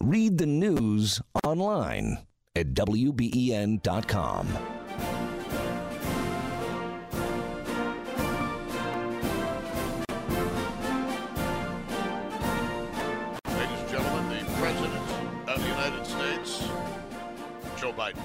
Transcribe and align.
Read 0.00 0.38
the 0.38 0.46
news 0.46 1.20
online 1.42 2.18
at 2.54 2.72
WBEN.com. 2.72 4.46
Ladies 13.44 13.80
and 13.80 13.90
gentlemen, 13.90 14.28
the 14.38 14.44
President 14.52 14.94
of 15.48 15.60
the 15.60 15.68
United 15.68 16.06
States, 16.06 16.68
Joe 17.76 17.92
Biden. 17.92 18.22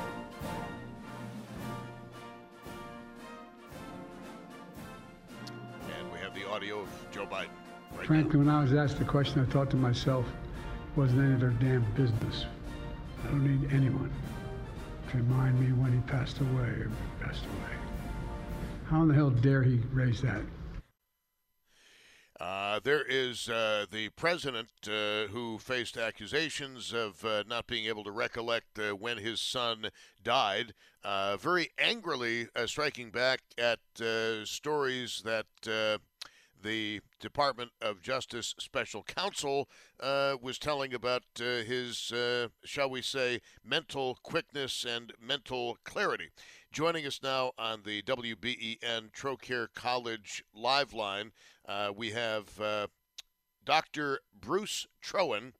And 5.97 6.11
we 6.11 6.19
have 6.19 6.35
the 6.35 6.47
audio 6.47 6.81
of 6.81 6.87
Joe 7.11 7.25
Biden. 7.25 7.49
Right 7.97 8.05
Frankly, 8.05 8.37
when 8.37 8.49
I 8.49 8.61
was 8.61 8.73
asked 8.73 8.99
the 8.99 9.05
question, 9.05 9.41
I 9.41 9.45
thought 9.51 9.71
to 9.71 9.75
myself, 9.75 10.27
it 10.27 10.42
wasn't 10.95 11.19
any 11.21 11.33
of 11.33 11.39
their 11.39 11.49
damn 11.49 11.83
business. 11.93 12.45
I 13.23 13.27
don't 13.27 13.45
need 13.45 13.73
anyone 13.73 14.11
to 15.09 15.17
remind 15.17 15.59
me 15.59 15.67
when 15.73 15.93
he 15.93 15.99
passed 16.01 16.39
away 16.39 16.69
or 16.69 16.91
passed 17.19 17.43
away. 17.45 17.77
How 18.89 19.01
in 19.01 19.07
the 19.07 19.13
hell 19.13 19.29
dare 19.29 19.63
he 19.63 19.77
raise 19.91 20.21
that? 20.21 20.41
Uh, 22.39 22.79
there 22.83 23.03
is 23.07 23.47
uh, 23.47 23.85
the 23.89 24.09
president 24.09 24.67
uh, 24.87 25.27
who 25.31 25.57
faced 25.59 25.97
accusations 25.97 26.91
of 26.91 27.23
uh, 27.23 27.43
not 27.47 27.67
being 27.67 27.85
able 27.85 28.03
to 28.03 28.11
recollect 28.11 28.77
uh, 28.77 28.89
when 28.91 29.17
his 29.17 29.39
son 29.39 29.89
died, 30.23 30.73
uh, 31.03 31.37
very 31.37 31.69
angrily 31.77 32.47
striking 32.65 33.11
back 33.11 33.39
at 33.57 33.79
stories 34.45 35.21
that 35.23 35.45
the 36.63 37.01
Department 37.19 37.71
of 37.81 38.01
Justice 38.01 38.55
special 38.59 39.03
counsel 39.03 39.69
was 40.01 40.57
telling 40.57 40.93
about 40.93 41.23
his, 41.35 42.11
shall 42.63 42.89
we 42.89 43.01
say, 43.01 43.41
mental 43.63 44.17
quickness 44.23 44.85
and 44.85 45.13
mental 45.21 45.77
clarity. 45.83 46.29
Joining 46.73 47.05
us 47.05 47.19
now 47.21 47.51
on 47.59 47.83
the 47.85 48.01
WBEN 48.01 49.11
Trocaire 49.11 49.67
College 49.75 50.43
live 50.55 50.91
line, 50.91 51.31
uh, 51.67 51.91
we 51.95 52.09
have 52.09 52.59
uh, 52.59 52.87
Dr. 53.63 54.21
Bruce 54.33 54.87
Troen, 54.99 55.53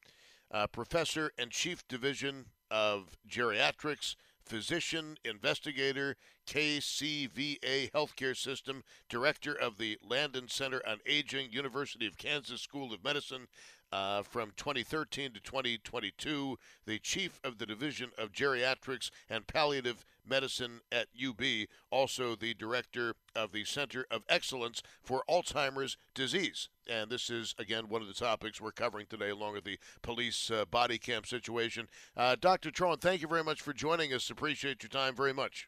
uh, 0.50 0.66
professor 0.66 1.32
and 1.38 1.52
chief 1.52 1.88
division 1.88 2.48
of 2.72 3.16
geriatrics, 3.30 4.16
physician, 4.44 5.18
investigator, 5.24 6.16
KCVA 6.46 7.92
Healthcare 7.92 8.36
System, 8.36 8.84
director 9.10 9.54
of 9.54 9.78
the 9.78 9.98
Landon 10.08 10.48
Center 10.48 10.82
on 10.88 11.00
Aging, 11.06 11.52
University 11.52 12.08
of 12.08 12.18
Kansas 12.18 12.62
School 12.62 12.94
of 12.94 13.04
Medicine, 13.04 13.48
uh, 13.94 14.24
from 14.24 14.52
2013 14.58 15.34
to 15.34 15.40
2022, 15.40 16.58
the 16.88 16.98
chief 16.98 17.40
of 17.44 17.60
the 17.60 17.66
Division 17.68 18.10
of 18.18 18.32
Geriatrics 18.32 19.12
and 19.30 19.46
Palliative 19.46 20.04
Medicine 20.28 20.82
at 20.92 21.10
UB, 21.16 21.68
also 21.92 22.36
the 22.36 22.56
director 22.56 23.14
of 23.36 23.52
the 23.52 23.64
Center 23.66 24.08
of 24.10 24.24
Excellence 24.28 24.82
for 25.04 25.24
Alzheimer's 25.30 25.96
Disease. 26.16 26.70
And 26.90 27.12
this 27.12 27.30
is, 27.30 27.54
again, 27.60 27.88
one 27.88 28.02
of 28.02 28.08
the 28.08 28.16
topics 28.16 28.60
we're 28.60 28.72
covering 28.72 29.06
today, 29.08 29.30
along 29.30 29.54
with 29.54 29.64
the 29.64 29.78
police 30.02 30.50
uh, 30.50 30.66
body 30.66 30.98
cam 30.98 31.24
situation. 31.24 31.88
Uh, 32.18 32.36
Dr. 32.40 32.72
Troen, 32.72 33.00
thank 33.00 33.22
you 33.22 33.28
very 33.28 33.44
much 33.44 33.62
for 33.62 33.74
joining 33.74 34.12
us. 34.12 34.32
Appreciate 34.32 34.82
your 34.82 34.90
time 34.90 35.16
very 35.16 35.34
much. 35.34 35.68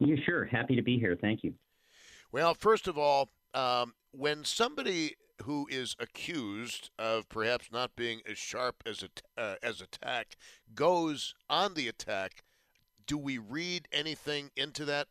Yeah, 0.00 0.16
sure. 0.24 0.44
Happy 0.44 0.76
to 0.76 0.82
be 0.82 0.98
here. 0.98 1.16
Thank 1.20 1.42
you. 1.42 1.54
Well, 2.30 2.54
first 2.54 2.86
of 2.86 2.96
all, 2.98 3.30
um, 3.54 3.94
when 4.12 4.44
somebody 4.44 5.16
who 5.44 5.66
is 5.70 5.96
accused 5.98 6.90
of 6.98 7.28
perhaps 7.28 7.70
not 7.72 7.96
being 7.96 8.20
as 8.28 8.38
sharp 8.38 8.82
as 8.84 9.02
a, 9.02 9.40
uh, 9.40 9.54
as 9.62 9.80
attack 9.80 10.36
goes 10.74 11.34
on 11.48 11.74
the 11.74 11.88
attack, 11.88 12.42
do 13.06 13.16
we 13.16 13.38
read 13.38 13.88
anything 13.92 14.50
into 14.56 14.84
that? 14.84 15.08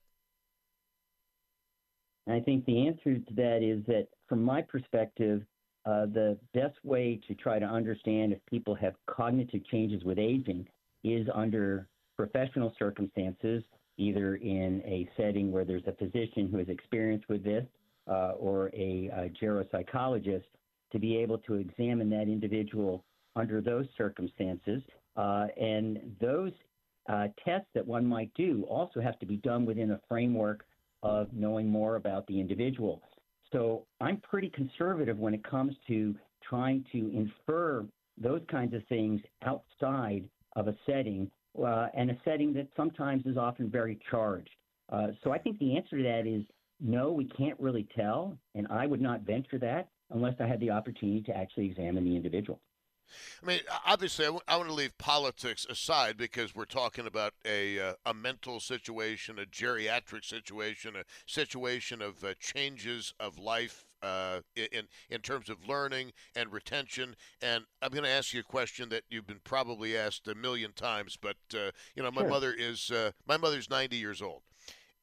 I 2.30 2.40
think 2.42 2.66
the 2.66 2.88
answer 2.88 3.16
to 3.16 3.34
that 3.36 3.64
is 3.64 3.86
that, 3.88 4.08
from 4.28 4.44
my 4.44 4.62
perspective, 4.62 5.44
uh, 5.86 6.06
the 6.08 6.38
best 6.54 6.76
way 6.84 7.20
to 7.28 7.34
try 7.36 7.58
to 7.58 7.66
understand 7.66 8.34
if 8.34 8.40
people 8.50 8.76
have 8.76 8.94
cognitive 9.10 9.66
changes 9.68 10.04
with 10.04 10.20
aging 10.20 10.68
is 11.06 11.26
under 11.34 11.88
professional 12.18 12.76
circumstances, 12.78 13.64
either 13.98 14.36
in 14.36 14.82
a 14.86 15.10
setting 15.18 15.52
where 15.52 15.66
there's 15.66 15.86
a 15.88 15.94
physician 15.94 16.48
who 16.52 16.58
has 16.58 16.70
experience 16.70 17.24
with 17.28 17.44
this 17.44 17.66
uh, 18.08 18.32
or 18.38 18.68
a, 18.74 19.10
a 19.14 19.32
geropsychologist 19.42 20.46
to 20.92 21.00
be 21.00 21.18
able 21.18 21.38
to 21.40 21.56
examine 21.56 22.10
that 22.10 22.24
individual 22.24 23.04
under 23.36 23.62
those 23.62 23.86
circumstances. 23.98 24.82
Uh, 25.16 25.48
and 25.60 26.00
those 26.22 26.52
uh, 27.10 27.28
tests 27.44 27.68
that 27.74 27.86
one 27.86 28.06
might 28.06 28.32
do 28.36 28.66
also 28.70 29.00
have 29.02 29.18
to 29.20 29.26
be 29.26 29.38
done 29.38 29.66
within 29.66 29.92
a 29.92 30.00
framework 30.08 30.66
of 31.04 31.28
knowing 31.34 31.68
more 31.68 31.96
about 31.96 32.26
the 32.28 32.40
individual. 32.40 33.02
So 33.52 33.86
I'm 34.02 34.18
pretty 34.18 34.50
conservative 34.50 35.18
when 35.18 35.34
it 35.34 35.44
comes 35.44 35.76
to 35.88 36.16
trying 36.48 36.86
to 36.92 37.12
infer 37.14 37.86
those 38.18 38.42
kinds 38.50 38.74
of 38.74 38.86
things 38.88 39.22
outside 39.46 40.28
of 40.56 40.68
a 40.68 40.76
setting 40.86 41.30
uh, 41.64 41.88
and 41.94 42.12
a 42.12 42.18
setting 42.24 42.54
that 42.54 42.68
sometimes 42.76 43.26
is 43.26 43.38
often 43.38 43.70
very 43.70 44.00
charged. 44.10 44.50
Uh, 44.92 45.08
so 45.24 45.32
I 45.32 45.38
think 45.38 45.60
the 45.60 45.76
answer 45.76 45.98
to 45.98 46.04
that 46.04 46.28
is 46.28 46.44
no, 46.80 47.12
we 47.12 47.26
can't 47.26 47.60
really 47.60 47.88
tell, 47.96 48.38
and 48.56 48.68
I 48.70 48.86
would 48.86 49.02
not 49.02 49.22
venture 49.22 49.58
that 49.60 49.90
unless 50.12 50.36
I 50.40 50.48
had 50.48 50.60
the 50.60 50.70
opportunity 50.70 51.22
to 51.24 51.36
actually 51.36 51.66
examine 51.66 52.04
the 52.04 52.16
individual. 52.16 52.62
I 53.42 53.46
mean, 53.46 53.60
obviously, 53.86 54.26
I, 54.26 54.28
w- 54.28 54.42
I 54.48 54.58
want 54.58 54.70
to 54.70 54.76
leave 54.76 54.98
politics 54.98 55.66
aside 55.70 56.18
because 56.18 56.56
we're 56.56 56.66
talking 56.66 57.06
about 57.06 57.34
a 57.46 57.80
uh, 57.80 57.94
a 58.06 58.14
mental 58.14 58.60
situation, 58.60 59.40
a 59.40 59.46
geriatric 59.46 60.26
situation, 60.26 60.96
a 60.96 61.04
situation 61.26 62.02
of 62.02 62.24
uh, 62.24 62.34
changes 62.40 63.14
of 63.20 63.38
life 63.38 63.86
uh, 64.02 64.42
in 64.56 64.88
in 65.10 65.22
terms 65.22 65.50
of 65.50 65.68
learning 65.68 66.12
and 66.36 66.52
retention. 66.52 67.16
And 67.42 67.66
I'm 67.82 67.92
going 67.92 68.04
to 68.04 68.10
ask 68.10 68.34
you 68.34 68.42
a 68.42 68.44
question 68.44 68.90
that 68.90 69.04
you've 69.10 69.28
been 69.28 69.42
probably 69.44 69.98
asked 69.98 70.28
a 70.28 70.36
million 70.36 70.74
times, 70.74 71.18
but 71.20 71.38
uh, 71.54 71.72
you 71.96 72.04
know, 72.04 72.12
my 72.12 72.22
sure. 72.22 72.30
mother 72.30 72.54
is 72.58 72.92
uh, 72.92 73.12
my 73.28 73.38
mother's 73.38 73.70
90 73.70 73.96
years 73.96 74.22
old. 74.22 74.42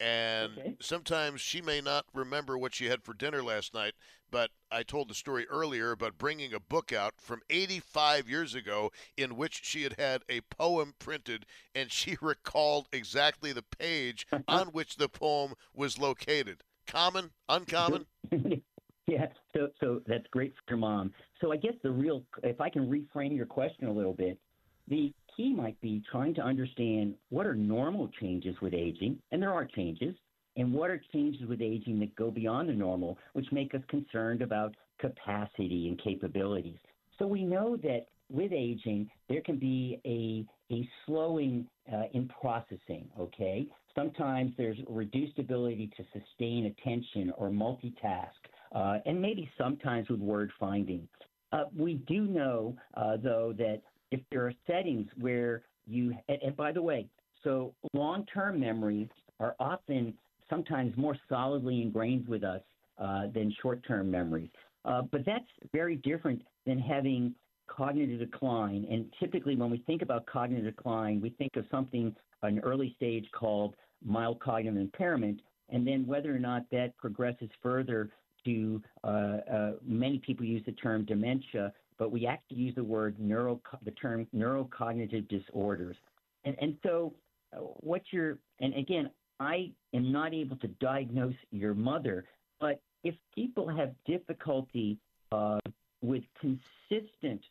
And 0.04 0.58
okay. 0.58 0.76
sometimes 0.80 1.40
she 1.40 1.62
may 1.62 1.80
not 1.80 2.04
remember 2.12 2.58
what 2.58 2.74
she 2.74 2.86
had 2.86 3.02
for 3.02 3.14
dinner 3.14 3.42
last 3.42 3.72
night, 3.72 3.94
but 4.30 4.50
I 4.70 4.82
told 4.82 5.08
the 5.08 5.14
story 5.14 5.46
earlier 5.48 5.92
about 5.92 6.18
bringing 6.18 6.52
a 6.52 6.60
book 6.60 6.92
out 6.92 7.14
from 7.16 7.40
85 7.48 8.28
years 8.28 8.54
ago 8.54 8.92
in 9.16 9.34
which 9.34 9.62
she 9.64 9.82
had 9.82 9.94
had 9.98 10.22
a 10.28 10.42
poem 10.42 10.92
printed, 10.98 11.46
and 11.74 11.90
she 11.90 12.18
recalled 12.20 12.86
exactly 12.92 13.54
the 13.54 13.64
page 13.78 14.26
uh-huh. 14.30 14.42
on 14.46 14.66
which 14.68 14.96
the 14.96 15.08
poem 15.08 15.54
was 15.72 15.98
located. 15.98 16.58
Common? 16.86 17.30
Uncommon? 17.48 18.04
yeah, 19.06 19.28
so 19.56 19.68
so 19.80 20.02
that's 20.06 20.26
great 20.30 20.52
for 20.52 20.74
your 20.74 20.78
mom. 20.78 21.14
So 21.40 21.50
I 21.50 21.56
guess 21.56 21.74
the 21.82 21.90
real, 21.90 22.24
if 22.42 22.60
I 22.60 22.68
can 22.68 22.90
reframe 22.90 23.34
your 23.34 23.46
question 23.46 23.88
a 23.88 23.92
little 23.92 24.12
bit, 24.12 24.38
the 24.88 25.12
key 25.36 25.54
might 25.54 25.80
be 25.80 26.02
trying 26.10 26.34
to 26.34 26.42
understand 26.42 27.14
what 27.30 27.46
are 27.46 27.54
normal 27.54 28.08
changes 28.20 28.56
with 28.60 28.74
aging, 28.74 29.18
and 29.32 29.42
there 29.42 29.52
are 29.52 29.64
changes, 29.64 30.14
and 30.56 30.72
what 30.72 30.90
are 30.90 31.02
changes 31.12 31.46
with 31.48 31.60
aging 31.60 31.98
that 32.00 32.14
go 32.16 32.30
beyond 32.30 32.68
the 32.68 32.72
normal, 32.72 33.18
which 33.32 33.50
make 33.50 33.74
us 33.74 33.82
concerned 33.88 34.42
about 34.42 34.74
capacity 34.98 35.88
and 35.88 36.00
capabilities. 36.02 36.78
So 37.18 37.26
we 37.26 37.44
know 37.44 37.76
that 37.78 38.06
with 38.30 38.52
aging, 38.52 39.10
there 39.28 39.40
can 39.40 39.58
be 39.58 40.00
a 40.06 40.46
a 40.74 40.88
slowing 41.04 41.66
uh, 41.92 42.04
in 42.14 42.28
processing. 42.40 43.06
Okay, 43.20 43.66
sometimes 43.94 44.52
there's 44.56 44.78
reduced 44.88 45.38
ability 45.38 45.90
to 45.96 46.04
sustain 46.18 46.66
attention 46.66 47.32
or 47.36 47.50
multitask, 47.50 48.28
uh, 48.74 48.98
and 49.04 49.20
maybe 49.20 49.48
sometimes 49.58 50.08
with 50.08 50.20
word 50.20 50.50
finding. 50.58 51.06
Uh, 51.52 51.64
we 51.76 51.94
do 52.08 52.26
know, 52.26 52.76
uh, 52.94 53.16
though, 53.22 53.54
that 53.56 53.82
if 54.14 54.20
there 54.30 54.46
are 54.46 54.54
settings 54.66 55.08
where 55.20 55.62
you, 55.86 56.14
and, 56.28 56.38
and 56.42 56.56
by 56.56 56.70
the 56.72 56.82
way, 56.90 57.06
so 57.42 57.74
long-term 57.92 58.58
memories 58.58 59.08
are 59.40 59.54
often 59.60 60.14
sometimes 60.48 60.96
more 60.96 61.16
solidly 61.28 61.82
ingrained 61.82 62.26
with 62.28 62.44
us 62.44 62.62
uh, 62.98 63.24
than 63.34 63.54
short-term 63.60 64.10
memories. 64.10 64.50
Uh, 64.84 65.02
but 65.12 65.22
that's 65.26 65.52
very 65.72 65.96
different 65.96 66.40
than 66.66 66.78
having 66.78 67.34
cognitive 67.66 68.20
decline. 68.20 68.86
And 68.90 69.06
typically, 69.18 69.56
when 69.56 69.70
we 69.70 69.78
think 69.78 70.02
about 70.02 70.26
cognitive 70.26 70.76
decline, 70.76 71.20
we 71.20 71.30
think 71.30 71.56
of 71.56 71.64
something, 71.70 72.14
an 72.42 72.60
early 72.60 72.94
stage 72.96 73.26
called 73.32 73.74
mild 74.04 74.38
cognitive 74.40 74.80
impairment, 74.80 75.40
and 75.70 75.86
then 75.86 76.06
whether 76.06 76.34
or 76.34 76.38
not 76.38 76.62
that 76.70 76.96
progresses 76.98 77.48
further 77.62 78.10
to 78.44 78.82
uh, 79.02 79.06
uh, 79.06 79.72
many 79.84 80.18
people 80.18 80.44
use 80.44 80.62
the 80.66 80.72
term 80.72 81.04
dementia, 81.04 81.72
but 81.98 82.10
we 82.10 82.26
actually 82.26 82.58
use 82.58 82.74
the 82.74 82.84
word 82.84 83.18
neuro, 83.18 83.60
the 83.84 83.90
term 83.92 84.26
neurocognitive 84.34 85.28
disorders. 85.28 85.96
And, 86.44 86.56
and 86.60 86.76
so, 86.82 87.14
uh, 87.54 87.58
what 87.58 88.02
you're, 88.10 88.38
and 88.60 88.74
again, 88.74 89.10
I 89.40 89.70
am 89.92 90.12
not 90.12 90.34
able 90.34 90.56
to 90.56 90.68
diagnose 90.80 91.34
your 91.50 91.74
mother, 91.74 92.24
but 92.60 92.80
if 93.02 93.14
people 93.34 93.68
have 93.68 93.92
difficulty 94.06 94.98
uh, 95.32 95.58
with 96.02 96.22
consistent 96.40 97.42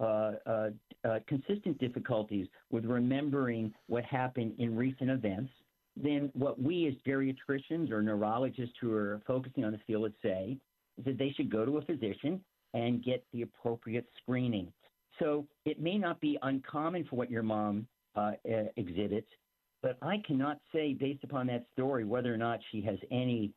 uh, 0.00 0.32
uh, 0.46 0.70
uh, 1.04 1.18
consistent 1.26 1.78
difficulties 1.78 2.46
with 2.70 2.86
remembering 2.86 3.72
what 3.86 4.02
happened 4.04 4.54
in 4.58 4.74
recent 4.74 5.10
events, 5.10 5.50
then 5.94 6.30
what 6.32 6.60
we 6.60 6.86
as 6.86 6.94
geriatricians 7.06 7.90
or 7.90 8.00
neurologists 8.00 8.74
who 8.80 8.92
are 8.92 9.20
focusing 9.26 9.62
on 9.62 9.72
the 9.72 9.80
field 9.86 10.02
would 10.02 10.14
say 10.22 10.56
is 10.96 11.04
that 11.04 11.18
they 11.18 11.30
should 11.36 11.50
go 11.50 11.66
to 11.66 11.76
a 11.76 11.82
physician 11.82 12.40
and 12.74 13.04
get 13.04 13.24
the 13.32 13.42
appropriate 13.42 14.06
screening. 14.22 14.72
So 15.18 15.46
it 15.64 15.80
may 15.80 15.98
not 15.98 16.20
be 16.20 16.38
uncommon 16.42 17.04
for 17.04 17.16
what 17.16 17.30
your 17.30 17.42
mom 17.42 17.86
uh, 18.16 18.32
exhibits, 18.76 19.28
but 19.82 19.96
I 20.02 20.22
cannot 20.26 20.58
say 20.72 20.94
based 20.94 21.24
upon 21.24 21.46
that 21.48 21.64
story 21.72 22.04
whether 22.04 22.32
or 22.32 22.36
not 22.38 22.60
she 22.70 22.80
has 22.82 22.98
any 23.10 23.52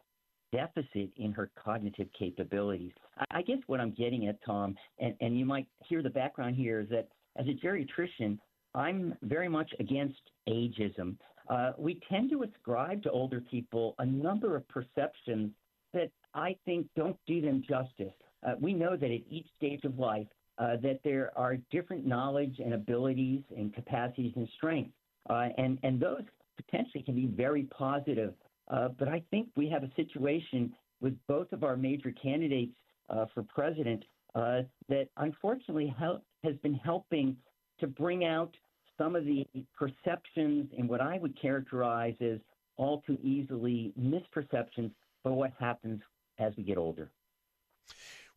deficit 0.51 1.09
in 1.17 1.31
her 1.31 1.49
cognitive 1.61 2.07
capabilities. 2.17 2.91
I 3.31 3.41
guess 3.41 3.57
what 3.67 3.79
I'm 3.79 3.91
getting 3.91 4.27
at, 4.27 4.37
Tom, 4.45 4.75
and, 4.99 5.15
and 5.19 5.37
you 5.37 5.45
might 5.45 5.67
hear 5.87 6.03
the 6.03 6.09
background 6.09 6.55
here, 6.55 6.81
is 6.81 6.89
that 6.89 7.07
as 7.37 7.47
a 7.47 7.65
geriatrician, 7.65 8.37
I'm 8.75 9.15
very 9.23 9.49
much 9.49 9.71
against 9.79 10.19
ageism. 10.47 11.15
Uh, 11.49 11.71
we 11.77 11.99
tend 12.09 12.29
to 12.31 12.43
ascribe 12.43 13.03
to 13.03 13.11
older 13.11 13.41
people 13.41 13.95
a 13.99 14.05
number 14.05 14.55
of 14.55 14.67
perceptions 14.67 15.51
that 15.93 16.09
I 16.33 16.55
think 16.65 16.87
don't 16.95 17.17
do 17.27 17.41
them 17.41 17.63
justice. 17.67 18.13
Uh, 18.45 18.53
we 18.59 18.73
know 18.73 18.95
that 18.95 19.11
at 19.11 19.21
each 19.29 19.47
stage 19.57 19.83
of 19.83 19.97
life, 19.97 20.27
uh, 20.57 20.75
that 20.81 20.99
there 21.03 21.31
are 21.35 21.57
different 21.71 22.05
knowledge 22.05 22.59
and 22.59 22.73
abilities 22.73 23.41
and 23.55 23.73
capacities 23.73 24.33
and 24.35 24.47
strengths, 24.55 24.93
uh, 25.29 25.47
and 25.57 25.79
and 25.83 25.99
those 25.99 26.21
potentially 26.57 27.03
can 27.03 27.15
be 27.15 27.25
very 27.25 27.63
positive 27.63 28.33
uh, 28.69 28.89
but 28.97 29.07
I 29.07 29.21
think 29.29 29.49
we 29.55 29.69
have 29.69 29.83
a 29.83 29.91
situation 29.95 30.73
with 31.01 31.17
both 31.27 31.51
of 31.51 31.63
our 31.63 31.75
major 31.75 32.11
candidates 32.11 32.73
uh, 33.09 33.25
for 33.33 33.43
president 33.43 34.03
uh, 34.35 34.61
that 34.89 35.09
unfortunately 35.17 35.93
help, 35.97 36.23
has 36.43 36.55
been 36.57 36.73
helping 36.73 37.35
to 37.79 37.87
bring 37.87 38.25
out 38.25 38.55
some 38.97 39.15
of 39.15 39.25
the 39.25 39.45
perceptions 39.77 40.69
and 40.77 40.87
what 40.87 41.01
I 41.01 41.17
would 41.17 41.39
characterize 41.39 42.15
as 42.21 42.39
all 42.77 43.03
too 43.05 43.17
easily 43.21 43.93
misperceptions 43.99 44.91
for 45.21 45.33
what 45.33 45.51
happens 45.59 46.01
as 46.39 46.53
we 46.57 46.63
get 46.63 46.77
older. 46.77 47.11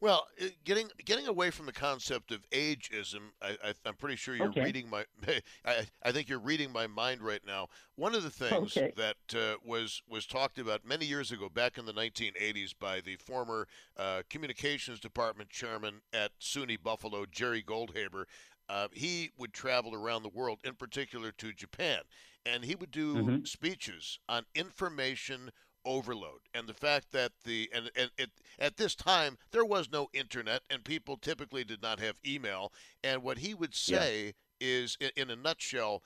Well, 0.00 0.26
uh, 0.40 0.46
getting 0.64 0.88
getting 1.04 1.26
away 1.26 1.50
from 1.50 1.64
the 1.64 1.72
concept 1.72 2.30
of 2.30 2.48
ageism, 2.50 3.30
I, 3.40 3.56
am 3.86 3.94
pretty 3.94 4.16
sure 4.16 4.34
you're 4.34 4.48
okay. 4.48 4.64
reading 4.64 4.90
my. 4.90 5.04
I, 5.64 5.86
I, 6.02 6.12
think 6.12 6.28
you're 6.28 6.38
reading 6.38 6.70
my 6.70 6.86
mind 6.86 7.22
right 7.22 7.40
now. 7.46 7.68
One 7.94 8.14
of 8.14 8.22
the 8.22 8.30
things 8.30 8.76
okay. 8.76 8.92
that 8.96 9.16
uh, 9.34 9.56
was 9.64 10.02
was 10.08 10.26
talked 10.26 10.58
about 10.58 10.84
many 10.84 11.06
years 11.06 11.32
ago, 11.32 11.48
back 11.48 11.78
in 11.78 11.86
the 11.86 11.94
1980s, 11.94 12.74
by 12.78 13.00
the 13.00 13.16
former 13.16 13.68
uh, 13.96 14.22
communications 14.28 15.00
department 15.00 15.48
chairman 15.48 16.02
at 16.12 16.32
SUNY 16.40 16.82
Buffalo, 16.82 17.24
Jerry 17.30 17.62
Goldhaber. 17.62 18.24
Uh, 18.68 18.88
he 18.92 19.30
would 19.38 19.52
travel 19.52 19.94
around 19.94 20.24
the 20.24 20.28
world, 20.28 20.58
in 20.64 20.74
particular 20.74 21.30
to 21.30 21.52
Japan, 21.52 22.00
and 22.44 22.64
he 22.64 22.74
would 22.74 22.90
do 22.90 23.14
mm-hmm. 23.14 23.44
speeches 23.44 24.18
on 24.28 24.44
information 24.54 25.52
overload 25.86 26.40
and 26.52 26.66
the 26.66 26.74
fact 26.74 27.12
that 27.12 27.32
the 27.44 27.70
and, 27.72 27.90
and 27.96 28.10
it, 28.18 28.30
at 28.58 28.76
this 28.76 28.94
time 28.94 29.38
there 29.52 29.64
was 29.64 29.90
no 29.90 30.08
internet 30.12 30.60
and 30.68 30.84
people 30.84 31.16
typically 31.16 31.64
did 31.64 31.80
not 31.80 32.00
have 32.00 32.16
email 32.26 32.72
and 33.02 33.22
what 33.22 33.38
he 33.38 33.54
would 33.54 33.74
say 33.74 34.34
yeah. 34.60 34.68
is 34.68 34.98
in, 35.00 35.10
in 35.16 35.30
a 35.30 35.36
nutshell 35.36 36.02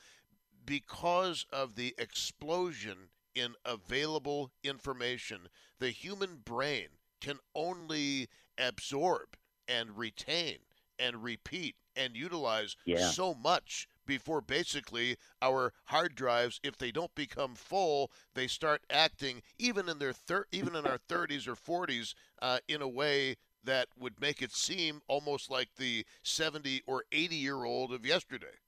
because 0.67 1.47
of 1.53 1.75
the 1.75 1.95
explosion 1.99 3.09
in 3.35 3.55
available 3.65 4.51
information 4.63 5.49
the 5.79 5.91
human 5.91 6.37
brain 6.45 6.89
can 7.21 7.39
only 7.55 8.29
absorb 8.59 9.37
and 9.67 9.97
retain 9.97 10.59
and 10.99 11.25
repeat 11.25 11.75
and 11.97 12.15
utilize 12.15 12.77
yeah. 12.85 13.09
so 13.09 13.35
much 13.35 13.89
before 14.11 14.41
basically 14.41 15.17
our 15.41 15.73
hard 15.85 16.17
drives, 16.17 16.59
if 16.65 16.77
they 16.77 16.91
don't 16.91 17.15
become 17.15 17.55
full, 17.55 18.11
they 18.35 18.49
start 18.49 18.83
acting 18.91 19.41
even 19.57 19.89
in 19.89 20.01
their 20.01 20.13
thir- 20.13 20.47
even 20.51 20.75
in 20.75 20.85
our 20.85 20.99
30s 21.09 21.47
or 21.47 21.55
40s 21.55 22.15
uh, 22.43 22.59
in 22.67 22.83
a 22.83 22.89
way 22.89 23.37
that 23.63 23.87
would 23.97 24.21
make 24.21 24.43
it 24.43 24.51
seem 24.51 25.01
almost 25.07 25.49
like 25.49 25.69
the 25.77 26.05
70 26.25 26.83
or 26.89 27.05
80 27.13 27.37
year 27.37 27.63
old 27.63 27.93
of 27.93 28.05
yesterday. 28.05 28.59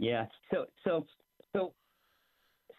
Yeah. 0.00 0.26
So 0.52 0.66
so 0.82 1.06
so 1.54 1.72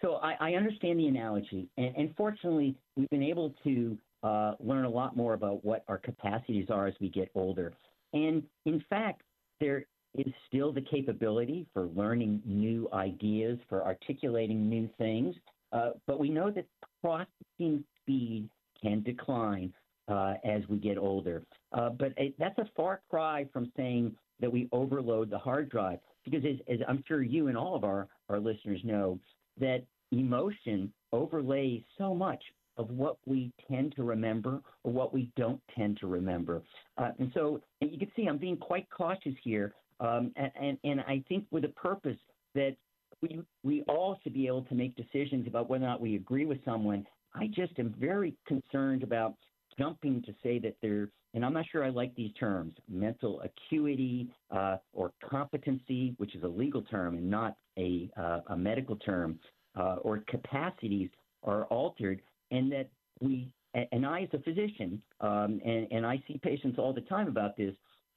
so 0.02 0.16
I, 0.16 0.36
I 0.42 0.52
understand 0.56 1.00
the 1.00 1.08
analogy, 1.08 1.70
and, 1.78 1.96
and 1.96 2.16
fortunately, 2.18 2.76
we've 2.98 3.10
been 3.10 3.24
able 3.24 3.56
to 3.64 3.98
uh, 4.22 4.56
learn 4.60 4.84
a 4.84 4.90
lot 4.90 5.16
more 5.16 5.34
about 5.34 5.64
what 5.64 5.86
our 5.88 5.98
capacities 5.98 6.68
are 6.70 6.88
as 6.88 6.94
we 7.00 7.08
get 7.08 7.32
older. 7.36 7.72
And 8.12 8.44
in 8.66 8.84
fact, 8.90 9.22
there 9.62 9.86
is 10.16 10.32
still 10.48 10.72
the 10.72 10.82
capability 10.82 11.66
for 11.74 11.88
learning 11.96 12.42
new 12.46 12.88
ideas, 12.94 13.58
for 13.70 13.84
articulating 13.84 14.70
new 14.70 14.90
things. 14.98 15.36
Uh, 15.72 15.92
but 16.06 16.20
we 16.20 16.30
know 16.30 16.52
that 16.52 16.66
processing 17.02 17.84
speed 18.02 18.48
can 18.82 19.02
decline 19.02 19.74
uh, 20.08 20.36
as 20.44 20.62
we 20.70 20.78
get 20.78 20.98
older. 20.98 21.44
Uh, 21.72 21.90
but 21.90 22.14
it, 22.18 22.36
that's 22.38 22.58
a 22.60 22.70
far 22.76 23.02
cry 23.10 23.46
from 23.52 23.72
saying 23.76 24.14
that 24.40 24.52
we 24.52 24.68
overload 24.72 25.30
the 25.30 25.38
hard 25.38 25.70
drive, 25.70 26.00
because 26.26 26.44
as, 26.46 26.58
as 26.68 26.80
I'm 26.88 27.04
sure 27.08 27.24
you 27.24 27.48
and 27.48 27.58
all 27.58 27.76
of 27.76 27.84
our, 27.84 28.08
our 28.30 28.40
listeners 28.40 28.82
know, 28.84 29.18
that 29.60 29.84
emotion 30.12 30.92
overlays 31.12 31.82
so 31.98 32.14
much 32.14 32.44
of 32.78 32.90
what 32.90 33.18
we 33.26 33.52
tend 33.70 33.96
to 33.96 34.04
remember 34.04 34.60
or 34.84 34.92
what 34.92 35.14
we 35.14 35.30
don't 35.38 35.62
tend 35.76 35.98
to 36.00 36.08
remember. 36.08 36.62
Uh, 36.98 37.12
and 37.20 37.32
so 37.34 37.62
and 37.82 37.92
you 37.92 38.00
can 38.00 38.12
see 38.16 38.26
I'm 38.26 38.38
being 38.38 38.58
quite 38.58 38.88
cautious 38.90 39.36
here 39.44 39.74
um, 40.04 40.32
and, 40.36 40.52
and, 40.60 40.78
and 40.84 41.02
I 41.02 41.24
think 41.28 41.46
with 41.50 41.66
a 41.66 41.70
purpose 41.70 42.18
that 42.56 42.76
we, 43.22 43.40
we 43.64 43.84
all 43.88 44.20
should 44.22 44.34
be 44.34 44.48
able 44.48 44.64
to 44.64 44.76
make 44.76 44.96
decisions 44.96 45.48
about 45.48 45.70
whether 45.70 45.86
or 45.86 45.88
not 45.88 46.02
we 46.02 46.16
agree 46.16 46.46
with 46.46 46.64
someone. 46.66 47.06
I 47.34 47.48
just 47.48 47.74
am 47.80 47.96
very 47.98 48.36
concerned 48.48 49.02
about 49.02 49.36
jumping 49.78 50.22
to 50.24 50.34
say 50.44 50.60
that 50.60 50.76
there, 50.82 51.10
and 51.34 51.44
I'm 51.44 51.54
not 51.54 51.66
sure 51.72 51.84
I 51.84 51.90
like 51.90 52.14
these 52.16 52.34
terms, 52.40 52.74
mental 52.88 53.42
acuity 53.42 54.30
uh, 54.52 54.78
or 54.92 55.12
competency, 55.28 56.14
which 56.18 56.36
is 56.36 56.44
a 56.44 56.48
legal 56.48 56.82
term 56.84 57.18
and 57.18 57.30
not 57.30 57.56
a, 57.78 58.10
uh, 58.18 58.42
a 58.48 58.58
medical 58.58 58.98
term, 58.98 59.40
uh, 59.76 59.96
or 60.02 60.24
capacities 60.28 61.10
are 61.44 61.64
altered, 61.66 62.22
and 62.52 62.72
that 62.72 62.90
we, 63.20 63.50
and 63.92 64.06
I 64.06 64.24
as 64.24 64.30
a 64.34 64.40
physician, 64.40 65.02
um, 65.22 65.60
and, 65.66 65.88
and 65.92 66.06
I 66.06 66.22
see 66.28 66.40
patients 66.44 66.78
all 66.78 66.94
the 66.94 67.02
time 67.02 67.28
about 67.28 67.58
this, 67.58 67.74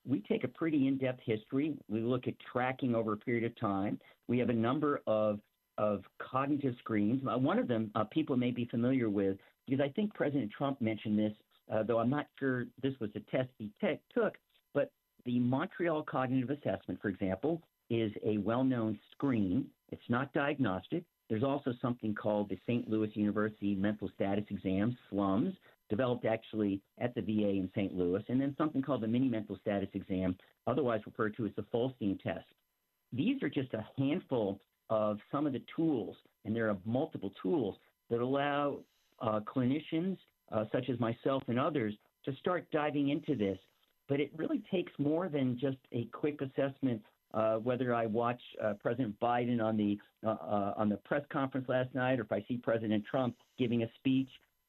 we 0.07 0.21
take 0.21 0.45
a 0.45 0.49
pretty 0.49 0.87
in-depth 0.87 1.21
history. 1.25 1.77
We 1.89 2.01
look 2.01 2.29
at 2.29 2.35
tracking 2.53 2.95
over 2.95 3.15
a 3.15 3.17
period 3.17 3.45
of 3.45 3.59
time. 3.59 3.99
We 4.29 4.39
have 4.39 4.51
a 4.51 4.55
number 4.55 5.01
of 5.07 5.41
of 5.79 6.05
cognitive 6.19 6.75
screens. 6.79 7.23
Uh, 7.31 7.37
one 7.37 7.59
of 7.59 7.69
them 7.69 7.91
uh, 7.95 8.05
people 8.05 8.35
may 8.37 8.51
be 8.51 8.65
familiar 8.67 9.11
with 9.11 9.37
because 9.67 9.81
I 9.81 9.91
think 9.91 10.15
President 10.15 10.51
Trump 10.57 10.81
mentioned 10.81 11.19
this, 11.19 11.33
uh, 11.71 11.83
though 11.83 11.99
I'm 11.99 12.09
not 12.09 12.29
sure 12.39 12.65
this 12.83 12.95
was 12.99 13.11
a 13.15 13.21
test 13.31 13.51
he 13.59 13.71
took. 14.15 14.39
But 14.73 14.91
the 15.27 15.39
Montreal 15.39 16.03
Cognitive 16.05 16.51
Assessment, 16.51 17.01
for 17.03 17.09
example, 17.09 17.61
is 17.91 18.11
a 18.25 18.39
well-known 18.39 18.99
screen. 19.13 19.67
It's 19.91 20.09
not 20.09 20.33
diagnostic. 20.33 21.05
There's 21.29 21.45
also 21.45 21.75
something 21.83 22.15
called 22.15 22.49
the 22.49 22.59
St. 22.67 22.89
Louis 22.89 23.11
University 23.15 23.75
Mental 23.75 24.09
Status 24.15 24.45
Exam, 24.49 24.97
SLUMS, 25.11 25.55
developed 25.89 26.25
actually 26.25 26.81
at 26.99 27.15
the 27.15 27.21
VA 27.21 27.51
in 27.51 27.71
St. 27.75 27.95
Louis, 27.95 28.23
and 28.29 28.41
then 28.41 28.55
something 28.59 28.83
called 28.83 29.03
the 29.03 29.09
Mini 29.09 29.29
Mental 29.29 29.57
Status 29.61 29.89
Exam, 29.95 30.37
otherwise 30.67 31.01
referred 31.07 31.37
to 31.37 31.47
as 31.47 31.53
the 31.57 31.65
Folstein 31.75 32.21
test. 32.23 32.47
These 33.13 33.43
are 33.43 33.49
just 33.49 33.73
a 33.75 33.87
handful 33.97 34.61
of 34.91 35.19
some 35.31 35.47
of 35.47 35.53
the 35.53 35.63
tools, 35.75 36.17
and 36.45 36.55
there 36.55 36.69
are 36.69 36.77
multiple 36.85 37.33
tools 37.43 37.77
that 38.11 38.21
allow 38.21 38.79
uh, 39.21 39.41
clinicians 39.41 40.17
uh, 40.53 40.65
such 40.73 40.89
as 40.89 40.99
myself 41.01 41.43
and 41.49 41.59
others 41.59 41.95
to 42.25 42.35
start 42.37 42.67
diving 42.71 43.09
into 43.09 43.35
this. 43.35 43.59
But 44.09 44.21
it 44.21 44.31
really 44.37 44.63
takes 44.71 44.93
more 44.99 45.29
than 45.29 45.59
just 45.59 45.79
a 45.93 46.05
quick 46.13 46.41
assessment. 46.41 47.03
Uh, 47.35 47.57
whether 47.57 47.93
I 47.93 48.07
watch 48.07 48.41
uh, 48.63 48.75
President 48.75 49.19
Biden 49.21 49.63
on 49.63 49.77
the 49.77 49.99
uh, 50.25 50.31
uh, 50.31 50.75
on 50.77 50.89
the 50.89 50.97
press 50.99 51.23
conference 51.31 51.69
last 51.69 51.93
night, 51.95 52.21
or 52.21 52.23
if 52.23 52.33
I 52.33 52.45
see 52.47 52.57
President 52.57 53.05
Trump 53.05 53.35
giving 53.59 53.83
a 53.83 53.87
speech, 53.97 54.29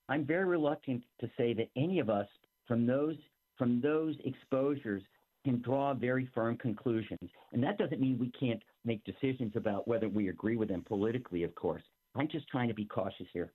I'm 0.09 0.25
very 0.25 0.45
reluctant 0.45 1.03
to 1.19 1.29
say 1.37 1.53
that 1.53 1.69
any 1.75 1.99
of 1.99 2.09
us 2.09 2.27
from 2.67 2.85
those 2.85 3.15
from 3.57 3.81
those 3.81 4.15
exposures 4.23 5.01
can 5.43 5.61
draw 5.61 5.93
very 5.93 6.29
firm 6.35 6.57
conclusions. 6.57 7.29
And 7.53 7.63
that 7.63 7.77
doesn't 7.77 7.99
mean 7.99 8.17
we 8.19 8.31
can't 8.39 8.61
make 8.85 9.03
decisions 9.03 9.53
about 9.55 9.87
whether 9.87 10.09
we 10.09 10.29
agree 10.29 10.57
with 10.57 10.69
them 10.69 10.83
politically, 10.85 11.43
of 11.43 11.55
course. 11.55 11.81
I'm 12.15 12.27
just 12.27 12.47
trying 12.49 12.67
to 12.67 12.73
be 12.73 12.85
cautious 12.85 13.27
here. 13.33 13.51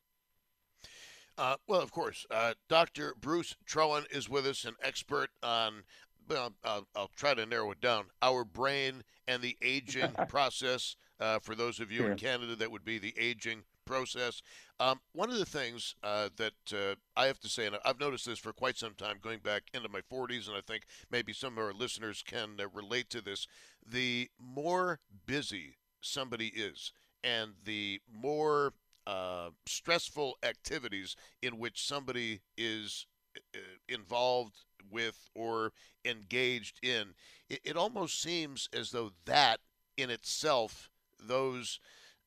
Uh, 1.39 1.57
well, 1.67 1.81
of 1.81 1.91
course, 1.93 2.27
uh, 2.31 2.55
Dr. 2.69 3.15
Bruce 3.21 3.57
Troen 3.67 4.05
is 4.11 4.29
with 4.29 4.47
us, 4.47 4.65
an 4.65 4.75
expert 4.83 5.31
on. 5.43 5.83
Well, 6.29 6.53
I'll, 6.65 6.87
I'll, 6.95 7.11
try 7.17 7.35
to 7.35 7.45
narrow 7.45 7.73
it 7.73 7.81
down. 7.81 8.05
Our 8.23 8.45
brain 8.45 9.03
and 9.27 9.43
the 9.43 9.57
aging 9.61 10.13
process. 10.29 10.97
Uh, 11.19 11.39
for 11.39 11.55
those 11.55 11.79
of 11.79 11.93
you 11.93 11.99
sure. 11.99 12.13
in 12.13 12.19
Canada, 12.19 12.57
that 12.57 12.71
would 12.71 12.85
be 12.85 12.99
the 12.99 13.15
aging 13.19 13.63
process. 13.93 14.41
Um, 14.81 15.01
one 15.13 15.29
of 15.29 15.39
the 15.39 15.45
things 15.45 15.95
uh, 16.03 16.31
that 16.37 16.55
uh, 16.73 16.95
I 17.15 17.27
have 17.27 17.39
to 17.41 17.49
say, 17.49 17.67
and 17.67 17.77
I've 17.85 18.01
noticed 18.01 18.25
this 18.25 18.39
for 18.39 18.55
quite 18.55 18.79
some 18.79 18.95
time, 18.95 19.19
going 19.21 19.41
back 19.41 19.65
into 19.75 19.91
my 19.91 20.01
40s, 20.11 20.49
and 20.49 20.57
I 20.57 20.63
think 20.67 20.85
maybe 21.11 21.35
some 21.35 21.59
of 21.59 21.65
our 21.65 21.75
listeners 21.75 22.25
can 22.27 22.57
uh, 22.59 22.69
relate 22.73 23.11
to 23.11 23.21
this. 23.21 23.47
The 23.87 24.31
more 24.41 24.99
busy 25.27 25.77
somebody 26.01 26.49
is, 26.49 26.93
and 27.23 27.53
the 27.63 28.01
more 28.11 28.73
uh, 29.07 29.51
stressful 29.67 30.39
activities 30.43 31.15
in 31.43 31.59
which 31.59 31.87
somebody 31.87 32.41
is 32.57 33.07
uh, 33.55 33.59
involved 33.89 34.65
with 34.91 35.29
or 35.35 35.73
engaged 36.07 36.79
in, 36.83 37.09
it, 37.51 37.61
it, 37.63 37.77
almost 37.77 38.23
seems 38.23 38.71
as 38.73 38.91
though 38.91 39.11
that 39.27 39.61
in 39.99 40.09
itself, 40.09 40.89
those 41.21 41.79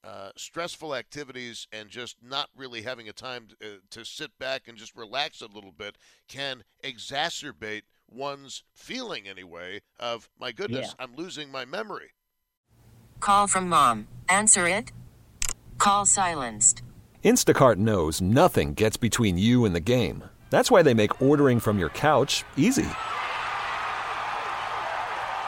uh, 0.06 0.30
stressful 0.36 0.96
activities 0.96 1.68
and 1.72 1.90
just 1.90 2.18
not 2.22 2.50
really 2.56 2.82
having 2.82 3.10
a 3.10 3.14
time 3.14 3.48
to, 3.48 3.68
uh, 3.68 3.78
to 3.90 4.06
sit 4.06 4.38
back 4.38 4.68
and 4.68 4.78
just 4.78 4.96
relax 4.96 5.42
a 5.42 5.48
little 5.48 5.72
bit 5.72 5.98
can 6.28 6.64
exacerbate 6.84 7.84
one's 8.08 8.64
feeling 8.74 9.28
anyway 9.28 9.82
of 10.00 10.30
my 10.40 10.52
goodness 10.52 10.94
yeah. 10.98 11.04
i'm 11.04 11.16
losing 11.16 11.52
my 11.52 11.66
memory 11.66 12.12
call 13.20 13.48
from 13.48 13.68
mom 13.68 14.08
answer 14.30 14.68
it 14.68 14.92
Call 15.78 16.06
silenced. 16.06 16.82
Instacart 17.24 17.78
knows 17.78 18.22
nothing 18.22 18.74
gets 18.76 18.98
between 18.98 19.38
you 19.38 19.66
and 19.66 19.76
the 19.76 19.80
game. 19.80 20.24
That's 20.52 20.72
why 20.72 20.84
they 20.84 20.94
make 20.94 21.22
ordering 21.22 21.60
from 21.60 21.80
your 21.80 21.90
couch 21.90 22.44
easy. 22.56 22.86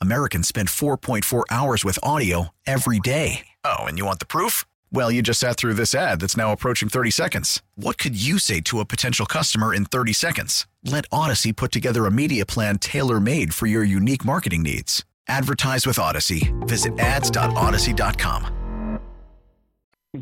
Americans 0.00 0.48
spend 0.48 0.68
4.4 0.68 1.44
hours 1.50 1.84
with 1.84 1.98
audio 2.02 2.48
every 2.66 2.98
day. 2.98 3.46
Oh, 3.64 3.84
and 3.84 3.96
you 3.96 4.04
want 4.04 4.18
the 4.18 4.26
proof? 4.26 4.64
Well, 4.92 5.10
you 5.10 5.22
just 5.22 5.40
sat 5.40 5.56
through 5.56 5.74
this 5.74 5.94
ad 5.94 6.20
that's 6.20 6.36
now 6.36 6.52
approaching 6.52 6.88
30 6.88 7.10
seconds. 7.10 7.62
What 7.76 7.96
could 7.96 8.20
you 8.20 8.38
say 8.38 8.60
to 8.62 8.80
a 8.80 8.84
potential 8.84 9.26
customer 9.26 9.72
in 9.72 9.84
30 9.84 10.12
seconds? 10.12 10.66
Let 10.84 11.08
Audacy 11.10 11.54
put 11.54 11.72
together 11.72 12.06
a 12.06 12.10
media 12.10 12.44
plan 12.44 12.78
tailor 12.78 13.20
made 13.20 13.54
for 13.54 13.66
your 13.66 13.84
unique 13.84 14.24
marketing 14.24 14.62
needs. 14.62 15.04
Advertise 15.28 15.86
with 15.86 15.96
Audacy. 15.96 16.52
Visit 16.66 16.98
ads.audacy.com. 16.98 19.00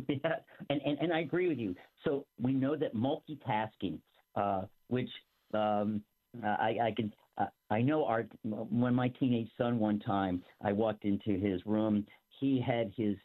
yeah, 0.08 0.36
and, 0.70 0.80
and, 0.84 0.98
and 0.98 1.12
I 1.12 1.20
agree 1.20 1.48
with 1.48 1.58
you. 1.58 1.74
So 2.04 2.26
we 2.40 2.52
know 2.52 2.76
that 2.76 2.94
multitasking, 2.94 3.98
uh, 4.34 4.62
which 4.88 5.10
um, 5.52 6.02
I, 6.42 6.76
I 6.82 6.92
can, 6.96 7.12
uh, 7.38 7.46
I 7.70 7.82
know 7.82 8.04
our, 8.04 8.26
when 8.42 8.94
my 8.94 9.08
teenage 9.08 9.50
son 9.58 9.78
one 9.78 9.98
time, 10.00 10.42
I 10.62 10.72
walked 10.72 11.04
into 11.04 11.38
his 11.38 11.64
room, 11.66 12.06
he 12.40 12.60
had 12.60 12.92
his 12.96 13.16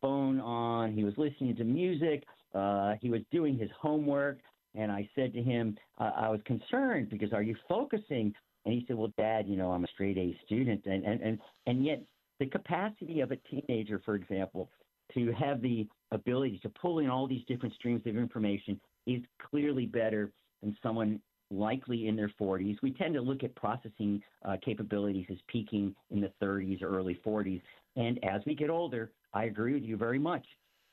phone 0.00 0.40
on, 0.40 0.92
he 0.92 1.04
was 1.04 1.14
listening 1.16 1.56
to 1.56 1.64
music, 1.64 2.24
uh, 2.54 2.94
he 3.00 3.10
was 3.10 3.22
doing 3.30 3.58
his 3.58 3.70
homework, 3.80 4.38
and 4.74 4.90
I 4.90 5.08
said 5.14 5.32
to 5.34 5.42
him, 5.42 5.76
uh, 5.98 6.10
I 6.16 6.28
was 6.28 6.40
concerned 6.44 7.08
because 7.10 7.32
are 7.32 7.42
you 7.42 7.56
focusing? 7.68 8.34
And 8.64 8.74
he 8.74 8.84
said, 8.86 8.96
Well, 8.96 9.12
Dad, 9.18 9.46
you 9.46 9.56
know, 9.56 9.72
I'm 9.72 9.84
a 9.84 9.88
straight 9.88 10.16
A 10.16 10.36
student, 10.46 10.84
and 10.86 11.04
and 11.04 11.20
and 11.20 11.38
and 11.66 11.84
yet 11.84 12.02
the 12.40 12.46
capacity 12.46 13.20
of 13.20 13.30
a 13.30 13.36
teenager, 13.36 14.00
for 14.04 14.14
example, 14.14 14.70
to 15.14 15.32
have 15.32 15.60
the 15.60 15.86
ability 16.12 16.58
to 16.62 16.68
pull 16.68 17.00
in 17.00 17.08
all 17.08 17.26
these 17.26 17.44
different 17.46 17.74
streams 17.74 18.02
of 18.06 18.16
information 18.16 18.80
is 19.06 19.22
clearly 19.50 19.86
better 19.86 20.32
than 20.62 20.76
someone 20.82 21.20
likely 21.54 22.08
in 22.08 22.16
their 22.16 22.30
40s. 22.40 22.76
We 22.82 22.92
tend 22.92 23.14
to 23.14 23.20
look 23.20 23.44
at 23.44 23.54
processing 23.54 24.22
uh, 24.44 24.56
capabilities 24.64 25.26
as 25.30 25.38
peaking 25.48 25.94
in 26.10 26.20
the 26.20 26.32
30s 26.42 26.82
or 26.82 26.96
early 26.96 27.20
40s. 27.24 27.60
And 27.96 28.22
as 28.24 28.42
we 28.46 28.54
get 28.54 28.70
older, 28.70 29.12
I 29.32 29.44
agree 29.44 29.74
with 29.74 29.82
you 29.82 29.96
very 29.96 30.18
much. 30.18 30.46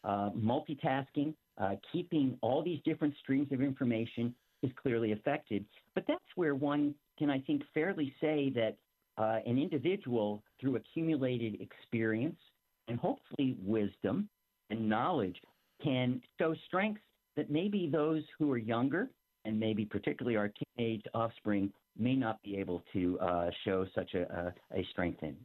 Uh, 0.03 0.29
multitasking, 0.31 1.33
uh, 1.59 1.75
keeping 1.91 2.37
all 2.41 2.63
these 2.63 2.79
different 2.85 3.13
streams 3.19 3.51
of 3.51 3.61
information 3.61 4.33
is 4.63 4.71
clearly 4.81 5.11
affected. 5.11 5.65
But 5.95 6.05
that's 6.07 6.23
where 6.35 6.55
one 6.55 6.95
can, 7.17 7.29
I 7.29 7.39
think, 7.39 7.63
fairly 7.73 8.13
say 8.21 8.51
that 8.55 8.77
uh, 9.17 9.39
an 9.45 9.57
individual, 9.57 10.43
through 10.59 10.77
accumulated 10.77 11.59
experience, 11.61 12.39
and 12.87 12.99
hopefully 12.99 13.57
wisdom 13.63 14.27
and 14.69 14.87
knowledge 14.87 15.39
can 15.83 16.21
show 16.39 16.55
strengths 16.67 17.01
that 17.35 17.49
maybe 17.49 17.89
those 17.91 18.23
who 18.37 18.51
are 18.51 18.57
younger 18.57 19.09
and 19.45 19.59
maybe 19.59 19.85
particularly 19.85 20.37
our 20.37 20.51
teenage 20.77 21.03
offspring 21.13 21.71
may 21.97 22.15
not 22.15 22.41
be 22.43 22.57
able 22.57 22.83
to 22.93 23.19
uh, 23.19 23.49
show 23.65 23.85
such 23.93 24.13
a, 24.13 24.53
a, 24.73 24.79
a, 24.79 24.85
strength 24.91 25.21
in. 25.23 25.35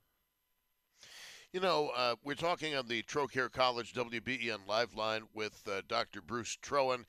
You 1.52 1.60
know, 1.60 1.90
uh, 1.96 2.16
we're 2.22 2.34
talking 2.34 2.76
on 2.76 2.86
the 2.86 3.02
Trocaire 3.02 3.50
College 3.50 3.94
WBEN 3.94 4.66
live 4.68 4.94
line 4.94 5.22
with 5.32 5.62
uh, 5.66 5.80
Dr. 5.88 6.20
Bruce 6.20 6.58
Troen. 6.62 7.04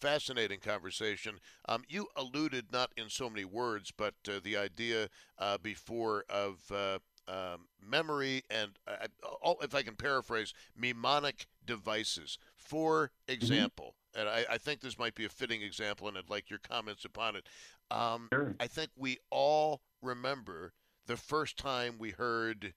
fascinating 0.00 0.60
conversation. 0.60 1.38
Um, 1.68 1.82
you 1.88 2.06
alluded, 2.16 2.72
not 2.72 2.92
in 2.96 3.10
so 3.10 3.28
many 3.28 3.44
words, 3.44 3.92
but 3.94 4.14
uh, 4.28 4.40
the 4.42 4.56
idea 4.56 5.08
uh, 5.38 5.58
before 5.58 6.24
of 6.30 6.60
uh, 6.72 6.98
um, 7.28 7.66
memory 7.86 8.42
and, 8.50 8.72
uh, 8.86 9.06
uh 9.44 9.54
if 9.62 9.74
I 9.74 9.82
can 9.82 9.94
paraphrase, 9.94 10.52
mnemonic 10.76 11.46
devices. 11.64 12.38
For 12.56 13.10
mm-hmm. 13.28 13.32
example. 13.34 13.94
And 14.14 14.28
I, 14.28 14.44
I, 14.50 14.58
think 14.58 14.80
this 14.80 14.98
might 14.98 15.14
be 15.14 15.24
a 15.24 15.28
fitting 15.28 15.62
example, 15.62 16.08
and 16.08 16.16
I'd 16.16 16.30
like 16.30 16.50
your 16.50 16.58
comments 16.58 17.04
upon 17.04 17.36
it. 17.36 17.46
Um, 17.90 18.28
sure. 18.32 18.54
I 18.60 18.66
think 18.66 18.90
we 18.96 19.18
all 19.30 19.82
remember 20.02 20.72
the 21.06 21.16
first 21.16 21.56
time 21.56 21.96
we 21.98 22.10
heard 22.10 22.74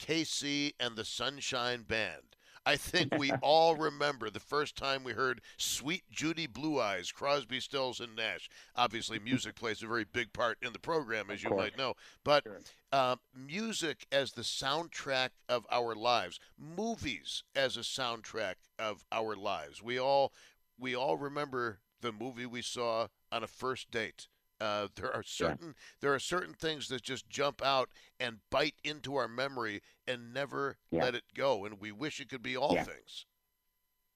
KC 0.00 0.74
and 0.78 0.96
the 0.96 1.04
Sunshine 1.04 1.82
Band. 1.82 2.36
I 2.68 2.76
think 2.76 3.16
we 3.16 3.32
all 3.42 3.76
remember 3.76 4.28
the 4.28 4.40
first 4.40 4.76
time 4.76 5.02
we 5.02 5.12
heard 5.12 5.40
Suite 5.56 6.04
Judy 6.10 6.46
Blue 6.46 6.78
Eyes, 6.78 7.10
Crosby, 7.10 7.60
Stills, 7.60 7.98
and 7.98 8.14
Nash. 8.14 8.50
Obviously, 8.76 9.18
music 9.18 9.54
plays 9.54 9.82
a 9.82 9.86
very 9.86 10.04
big 10.04 10.34
part 10.34 10.58
in 10.60 10.74
the 10.74 10.78
program, 10.78 11.30
as 11.30 11.42
you 11.42 11.48
might 11.48 11.78
know. 11.78 11.94
But 12.24 12.42
sure. 12.42 12.60
uh, 12.92 13.16
music 13.34 14.06
as 14.12 14.32
the 14.32 14.42
soundtrack 14.42 15.30
of 15.48 15.66
our 15.70 15.94
lives, 15.94 16.38
movies 16.58 17.42
as 17.56 17.78
a 17.78 17.80
soundtrack 17.80 18.56
of 18.78 19.02
our 19.10 19.34
lives. 19.34 19.82
We 19.82 19.98
all 19.98 20.34
we 20.78 20.94
all 20.94 21.16
remember 21.16 21.80
the 22.02 22.12
movie 22.12 22.44
we 22.44 22.60
saw 22.60 23.06
on 23.32 23.42
a 23.42 23.46
first 23.48 23.90
date. 23.90 24.28
Uh, 24.60 24.88
there 24.96 25.14
are 25.14 25.22
certain 25.22 25.68
yeah. 25.68 25.72
there 26.00 26.14
are 26.14 26.18
certain 26.18 26.54
things 26.54 26.88
that 26.88 27.02
just 27.02 27.28
jump 27.28 27.64
out 27.64 27.90
and 28.18 28.38
bite 28.50 28.74
into 28.82 29.14
our 29.14 29.28
memory 29.28 29.80
and 30.06 30.34
never 30.34 30.76
yeah. 30.90 31.04
let 31.04 31.14
it 31.14 31.24
go, 31.34 31.64
and 31.64 31.80
we 31.80 31.92
wish 31.92 32.20
it 32.20 32.28
could 32.28 32.42
be 32.42 32.56
all 32.56 32.74
yeah. 32.74 32.84
things. 32.84 33.26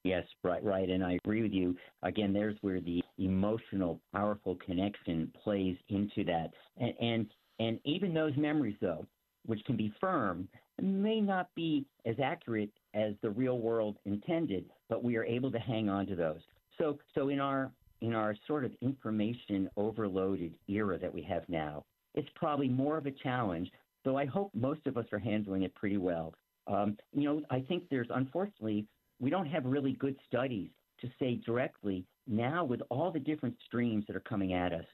Yes, 0.03 0.25
right, 0.43 0.61
right, 0.63 0.89
and 0.89 1.03
I 1.03 1.13
agree 1.13 1.41
with 1.41 1.53
you. 1.53 1.77
Again, 2.01 2.33
there's 2.33 2.57
where 2.59 2.81
the 2.81 3.01
emotional, 3.19 4.01
powerful 4.13 4.57
connection 4.65 5.31
plays 5.43 5.77
into 5.87 6.25
that. 6.25 6.49
And, 6.77 6.93
and, 6.99 7.33
and 7.59 7.79
even 7.85 8.13
those 8.13 8.35
memories, 8.35 8.75
though, 8.81 9.05
which 9.45 9.63
can 9.65 9.77
be 9.77 9.93
firm, 10.01 10.49
may 10.81 11.21
not 11.21 11.47
be 11.55 11.85
as 12.05 12.15
accurate 12.21 12.71
as 12.93 13.13
the 13.21 13.29
real 13.29 13.59
world 13.59 13.97
intended, 14.05 14.65
but 14.89 15.05
we 15.05 15.15
are 15.15 15.23
able 15.23 15.51
to 15.51 15.59
hang 15.59 15.89
on 15.89 16.05
to 16.07 16.15
those. 16.15 16.41
So, 16.77 16.99
so 17.15 17.29
in 17.29 17.39
our 17.39 17.71
in 18.03 18.13
our 18.13 18.35
sort 18.45 18.65
of 18.65 18.71
information 18.81 19.69
overloaded 19.77 20.53
era 20.67 20.99
that 20.99 21.11
we 21.11 21.23
have 21.23 21.43
now, 21.47 21.85
it's 22.13 22.29
probably 22.35 22.67
more 22.67 22.97
of 22.97 23.05
a 23.05 23.11
challenge. 23.11 23.71
Though 24.03 24.17
I 24.17 24.25
hope 24.25 24.51
most 24.53 24.85
of 24.85 24.97
us 24.97 25.05
are 25.13 25.19
handling 25.19 25.63
it 25.63 25.73
pretty 25.73 25.97
well. 25.97 26.33
Um, 26.67 26.97
you 27.13 27.23
know, 27.23 27.41
I 27.49 27.61
think 27.61 27.83
there's 27.89 28.07
unfortunately 28.13 28.85
we 29.19 29.29
don't 29.29 29.47
have 29.47 29.65
really 29.65 29.93
good 29.93 30.17
studies 30.27 30.69
to 30.99 31.07
say 31.17 31.39
directly 31.45 32.05
now 32.27 32.65
with 32.65 32.81
all 32.89 33.09
the 33.11 33.19
different 33.19 33.55
streams 33.65 34.03
that 34.07 34.15
are 34.15 34.21
coming 34.21 34.53
at 34.53 34.73
us. 34.73 34.85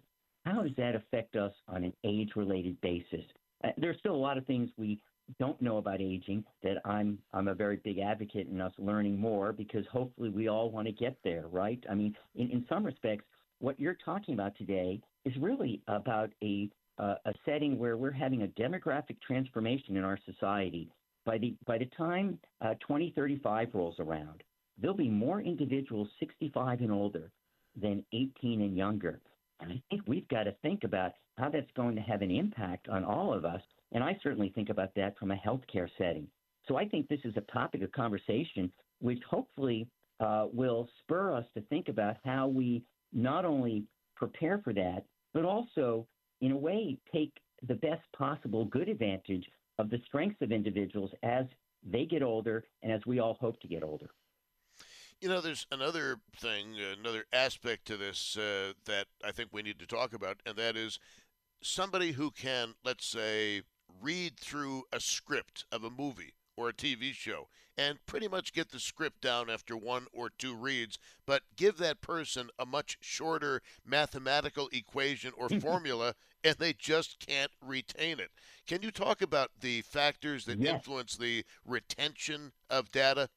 How 0.45 0.61
does 0.61 0.75
that 0.77 0.95
affect 0.95 1.35
us 1.35 1.53
on 1.67 1.83
an 1.83 1.93
age-related 2.03 2.79
basis? 2.81 3.25
Uh, 3.63 3.69
there's 3.77 3.97
still 3.97 4.15
a 4.15 4.25
lot 4.27 4.37
of 4.37 4.45
things 4.45 4.69
we 4.77 4.99
don't 5.38 5.62
know 5.62 5.77
about 5.77 6.01
aging 6.01 6.43
that 6.63 6.77
I'm 6.86 7.19
I'm 7.33 7.48
a 7.48 7.53
very 7.53 7.77
big 7.77 8.00
advocate 8.00 8.48
in 8.48 8.62
us 8.62 8.74
learning 8.77 9.19
more 9.19 9.53
because 9.53 9.86
hopefully 9.91 10.29
we 10.29 10.48
all 10.48 10.71
want 10.71 10.88
to 10.88 10.93
get 10.93 11.17
there, 11.24 11.48
right? 11.48 11.83
I 11.89 11.95
mean, 11.95 12.15
in, 12.36 12.50
in 12.50 12.65
some 12.67 12.86
respects, 12.86 13.25
what 13.59 13.79
you're 13.79 13.98
talking 14.05 14.33
about 14.33 14.57
today 14.57 15.01
is 15.25 15.33
really 15.39 15.81
about 15.88 16.31
a 16.43 16.69
uh, 16.98 17.15
a 17.25 17.33
setting 17.45 17.79
where 17.79 17.98
we're 17.98 18.12
having 18.12 18.43
a 18.43 18.48
demographic 18.48 19.21
transformation 19.25 19.95
in 19.95 20.03
our 20.03 20.19
society. 20.25 20.89
By 21.25 21.38
the 21.38 21.55
by 21.65 21.77
the 21.77 21.89
time 21.98 22.39
uh, 22.62 22.74
2035 22.75 23.69
rolls 23.74 23.95
around, 24.00 24.43
there'll 24.77 24.95
be 24.95 25.09
more 25.09 25.41
individuals 25.41 26.09
65 26.19 26.81
and 26.81 26.91
older 26.91 27.31
than 27.79 28.03
18 28.13 28.62
and 28.62 28.75
younger. 28.75 29.21
And 29.62 29.71
I 29.71 29.81
think 29.89 30.03
we've 30.07 30.27
got 30.29 30.43
to 30.43 30.55
think 30.62 30.83
about 30.83 31.13
how 31.38 31.50
that's 31.50 31.71
going 31.75 31.95
to 31.95 32.01
have 32.01 32.21
an 32.21 32.31
impact 32.31 32.88
on 32.89 33.03
all 33.03 33.33
of 33.33 33.45
us 33.45 33.62
and 33.91 34.03
I 34.03 34.17
certainly 34.22 34.50
think 34.50 34.69
about 34.69 34.93
that 34.96 35.17
from 35.17 35.31
a 35.31 35.36
healthcare 35.36 35.89
setting. 35.98 36.27
So 36.67 36.77
I 36.77 36.88
think 36.88 37.08
this 37.08 37.19
is 37.24 37.34
a 37.38 37.51
topic 37.51 37.81
of 37.81 37.91
conversation 37.91 38.72
which 39.00 39.19
hopefully 39.29 39.88
uh, 40.19 40.48
will 40.51 40.88
spur 41.01 41.34
us 41.34 41.46
to 41.55 41.62
think 41.63 41.88
about 41.88 42.17
how 42.25 42.48
we 42.48 42.84
not 43.13 43.46
only 43.46 43.86
prepare 44.15 44.60
for 44.63 44.74
that, 44.74 45.05
but 45.34 45.46
also, 45.46 46.05
in 46.41 46.51
a 46.51 46.58
way, 46.58 46.98
take 47.13 47.31
the 47.67 47.75
best 47.75 48.01
possible 48.17 48.65
good 48.65 48.89
advantage 48.89 49.46
of 49.77 49.89
the 49.89 50.00
strengths 50.05 50.41
of 50.41 50.51
individuals 50.51 51.12
as 51.24 51.46
they 51.89 52.05
get 52.05 52.22
older 52.22 52.65
and 52.84 52.91
as 52.91 53.01
we 53.05 53.19
all 53.19 53.38
hope 53.39 53.60
to 53.62 53.67
get 53.67 53.84
older. 53.84 54.10
You 55.22 55.29
know, 55.29 55.41
there's 55.41 55.65
another 55.72 56.17
thing, 56.38 56.75
another 57.00 57.25
aspect 57.34 57.86
to 57.88 57.98
this 57.98 58.38
uh, 58.38 58.74
that 58.86 59.08
I 59.24 59.31
think 59.31 59.50
we 59.51 59.62
need 59.62 59.79
to 59.79 59.86
talk 59.86 60.13
about, 60.13 60.41
and 60.46 60.55
that 60.55 60.77
is 60.77 61.00
somebody 61.62 62.13
who 62.13 62.31
can, 62.31 62.75
let's 62.86 63.05
say, 63.05 63.63
read 64.01 64.38
through 64.38 64.84
a 64.91 65.00
script 65.00 65.65
of 65.72 65.84
a 65.84 65.89
movie 65.89 66.34
or 66.55 66.69
a 66.69 66.74
TV 66.74 67.13
show 67.13 67.48
and 67.77 68.05
pretty 68.05 68.27
much 68.27 68.51
get 68.51 68.72
the 68.72 68.79
script 68.79 69.22
down 69.22 69.50
after 69.50 69.77
one 69.77 70.05
or 70.12 70.29
two 70.29 70.53
reads, 70.53 71.00
but 71.25 71.43
give 71.55 71.77
that 71.77 72.01
person 72.01 72.50
a 72.60 72.65
much 72.65 72.98
shorter 73.00 73.62
mathematical 73.86 74.67
equation 74.74 75.31
or 75.38 75.48
formula 75.62 76.13
and 76.43 76.55
they 76.58 76.74
just 76.74 77.25
can't 77.25 77.51
retain 77.65 78.19
it. 78.19 78.31
Can 78.67 78.81
you 78.81 78.91
talk 78.91 79.22
about 79.22 79.51
the 79.62 79.81
factors 79.81 80.46
that 80.46 80.60
yes. 80.60 80.74
influence 80.74 81.15
the 81.15 81.46
retention 81.65 82.51
of 82.69 82.91
data? 82.91 83.29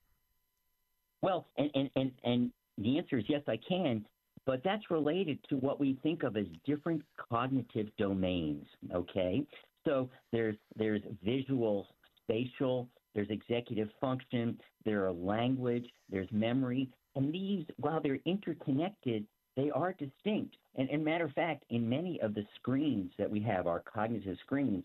Well, 1.20 1.46
and, 1.56 1.70
and, 1.74 1.90
and, 1.94 2.12
and 2.24 2.52
the 2.78 2.98
answer 2.98 3.18
is 3.18 3.24
yes, 3.28 3.42
I 3.46 3.58
can. 3.68 4.04
But 4.44 4.62
that's 4.64 4.90
related 4.90 5.38
to 5.50 5.56
what 5.56 5.78
we 5.78 5.96
think 6.02 6.24
of 6.24 6.36
as 6.36 6.46
different 6.66 7.02
cognitive 7.30 7.88
domains, 7.96 8.66
okay? 8.92 9.46
So 9.84 10.10
there's 10.30 10.56
there's 10.76 11.02
visual, 11.24 11.88
spatial, 12.22 12.88
there's 13.14 13.30
executive 13.30 13.88
function, 14.00 14.58
there 14.84 15.06
are 15.06 15.12
language, 15.12 15.86
there's 16.08 16.28
memory, 16.32 16.88
and 17.14 17.32
these, 17.32 17.66
while 17.76 18.00
they're 18.00 18.20
interconnected, 18.24 19.26
they 19.56 19.70
are 19.70 19.92
distinct. 19.92 20.56
And, 20.76 20.88
and 20.88 21.04
matter 21.04 21.26
of 21.26 21.32
fact, 21.32 21.64
in 21.68 21.86
many 21.88 22.20
of 22.22 22.34
the 22.34 22.44
screens 22.56 23.12
that 23.18 23.30
we 23.30 23.40
have, 23.40 23.66
our 23.66 23.80
cognitive 23.80 24.38
screens, 24.40 24.84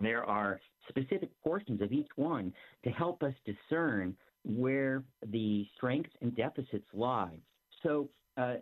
there 0.00 0.24
are 0.24 0.60
specific 0.88 1.30
portions 1.42 1.80
of 1.80 1.92
each 1.92 2.08
one 2.16 2.52
to 2.82 2.90
help 2.90 3.22
us 3.22 3.34
discern 3.44 4.16
where 4.44 5.04
the 5.28 5.66
strengths 5.76 6.10
and 6.20 6.34
deficits 6.36 6.86
lie. 6.92 7.38
So 7.82 8.08
uh, 8.36 8.56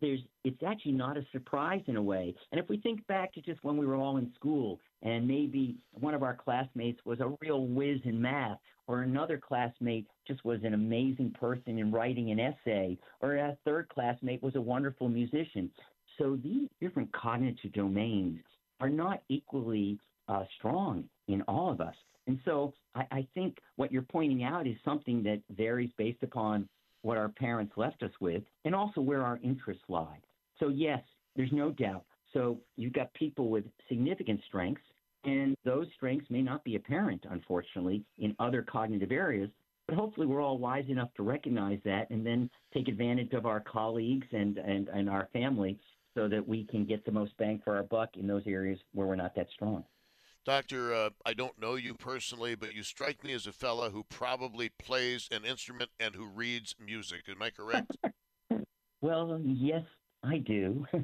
there's 0.00 0.20
it's 0.44 0.62
actually 0.66 0.92
not 0.92 1.16
a 1.16 1.26
surprise 1.32 1.82
in 1.86 1.96
a 1.96 2.02
way. 2.02 2.34
And 2.52 2.60
if 2.60 2.68
we 2.68 2.78
think 2.78 3.06
back 3.06 3.32
to 3.34 3.40
just 3.40 3.62
when 3.64 3.76
we 3.76 3.86
were 3.86 3.96
all 3.96 4.16
in 4.16 4.32
school 4.34 4.80
and 5.02 5.26
maybe 5.26 5.76
one 5.92 6.14
of 6.14 6.22
our 6.22 6.34
classmates 6.34 7.00
was 7.04 7.20
a 7.20 7.32
real 7.40 7.66
whiz 7.66 8.00
in 8.04 8.20
math 8.20 8.58
or 8.86 9.02
another 9.02 9.38
classmate 9.38 10.06
just 10.26 10.44
was 10.44 10.60
an 10.64 10.74
amazing 10.74 11.32
person 11.38 11.78
in 11.78 11.90
writing 11.90 12.30
an 12.30 12.40
essay 12.40 12.96
or 13.20 13.36
a 13.36 13.56
third 13.64 13.88
classmate 13.88 14.42
was 14.42 14.54
a 14.56 14.60
wonderful 14.60 15.08
musician. 15.08 15.70
So 16.18 16.38
these 16.42 16.68
different 16.80 17.12
cognitive 17.12 17.72
domains 17.72 18.40
are 18.80 18.88
not 18.88 19.22
equally 19.28 19.98
uh, 20.28 20.44
strong 20.58 21.04
in 21.28 21.42
all 21.42 21.70
of 21.70 21.80
us. 21.80 21.94
And 22.26 22.38
so 22.44 22.74
I, 22.94 23.04
I 23.10 23.26
think 23.34 23.58
what 23.76 23.92
you're 23.92 24.02
pointing 24.02 24.42
out 24.42 24.66
is 24.66 24.76
something 24.84 25.22
that 25.24 25.40
varies 25.50 25.90
based 25.96 26.22
upon 26.22 26.68
what 27.02 27.18
our 27.18 27.28
parents 27.28 27.72
left 27.76 28.02
us 28.02 28.12
with, 28.20 28.42
and 28.64 28.74
also 28.74 29.00
where 29.00 29.22
our 29.22 29.38
interests 29.42 29.84
lie. 29.88 30.18
So, 30.58 30.68
yes, 30.68 31.00
there's 31.34 31.52
no 31.52 31.70
doubt. 31.70 32.04
So, 32.32 32.58
you've 32.76 32.92
got 32.92 33.12
people 33.14 33.48
with 33.48 33.64
significant 33.88 34.40
strengths, 34.46 34.82
and 35.24 35.56
those 35.64 35.86
strengths 35.94 36.30
may 36.30 36.42
not 36.42 36.64
be 36.64 36.76
apparent, 36.76 37.24
unfortunately, 37.30 38.04
in 38.18 38.34
other 38.38 38.62
cognitive 38.62 39.12
areas. 39.12 39.50
But 39.88 39.96
hopefully, 39.96 40.26
we're 40.26 40.42
all 40.42 40.58
wise 40.58 40.86
enough 40.88 41.14
to 41.14 41.22
recognize 41.22 41.78
that 41.84 42.10
and 42.10 42.26
then 42.26 42.50
take 42.74 42.88
advantage 42.88 43.32
of 43.32 43.46
our 43.46 43.60
colleagues 43.60 44.26
and, 44.32 44.58
and, 44.58 44.88
and 44.88 45.08
our 45.08 45.28
family 45.32 45.78
so 46.16 46.28
that 46.28 46.46
we 46.46 46.64
can 46.64 46.84
get 46.84 47.04
the 47.04 47.12
most 47.12 47.36
bang 47.36 47.60
for 47.62 47.76
our 47.76 47.84
buck 47.84 48.16
in 48.16 48.26
those 48.26 48.42
areas 48.46 48.80
where 48.94 49.06
we're 49.06 49.16
not 49.16 49.34
that 49.36 49.46
strong. 49.54 49.84
Doctor, 50.46 50.94
uh, 50.94 51.10
I 51.26 51.34
don't 51.34 51.60
know 51.60 51.74
you 51.74 51.94
personally, 51.94 52.54
but 52.54 52.72
you 52.72 52.84
strike 52.84 53.24
me 53.24 53.32
as 53.32 53.48
a 53.48 53.52
fella 53.52 53.90
who 53.90 54.04
probably 54.04 54.68
plays 54.68 55.28
an 55.32 55.44
instrument 55.44 55.90
and 55.98 56.14
who 56.14 56.24
reads 56.24 56.76
music. 56.78 57.22
Am 57.28 57.42
I 57.42 57.50
correct? 57.50 57.96
well, 59.00 59.40
yes, 59.42 59.82
I 60.22 60.38
do. 60.38 60.86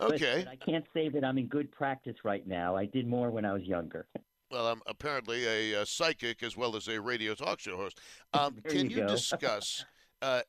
okay. 0.00 0.44
But 0.46 0.48
I 0.48 0.56
can't 0.64 0.86
say 0.94 1.10
that 1.10 1.22
I'm 1.26 1.36
in 1.36 1.46
good 1.46 1.70
practice 1.70 2.16
right 2.24 2.46
now. 2.46 2.74
I 2.74 2.86
did 2.86 3.06
more 3.06 3.30
when 3.30 3.44
I 3.44 3.52
was 3.52 3.62
younger. 3.62 4.06
Well, 4.52 4.66
I'm 4.66 4.82
apparently 4.88 5.46
a, 5.46 5.82
a 5.82 5.86
psychic 5.86 6.42
as 6.42 6.56
well 6.56 6.74
as 6.74 6.88
a 6.88 7.00
radio 7.00 7.36
talk 7.36 7.60
show 7.60 7.76
host. 7.76 8.00
Um, 8.34 8.56
can 8.66 8.90
you, 8.90 8.96
you 8.96 9.06
discuss 9.06 9.84
uh, 10.22 10.42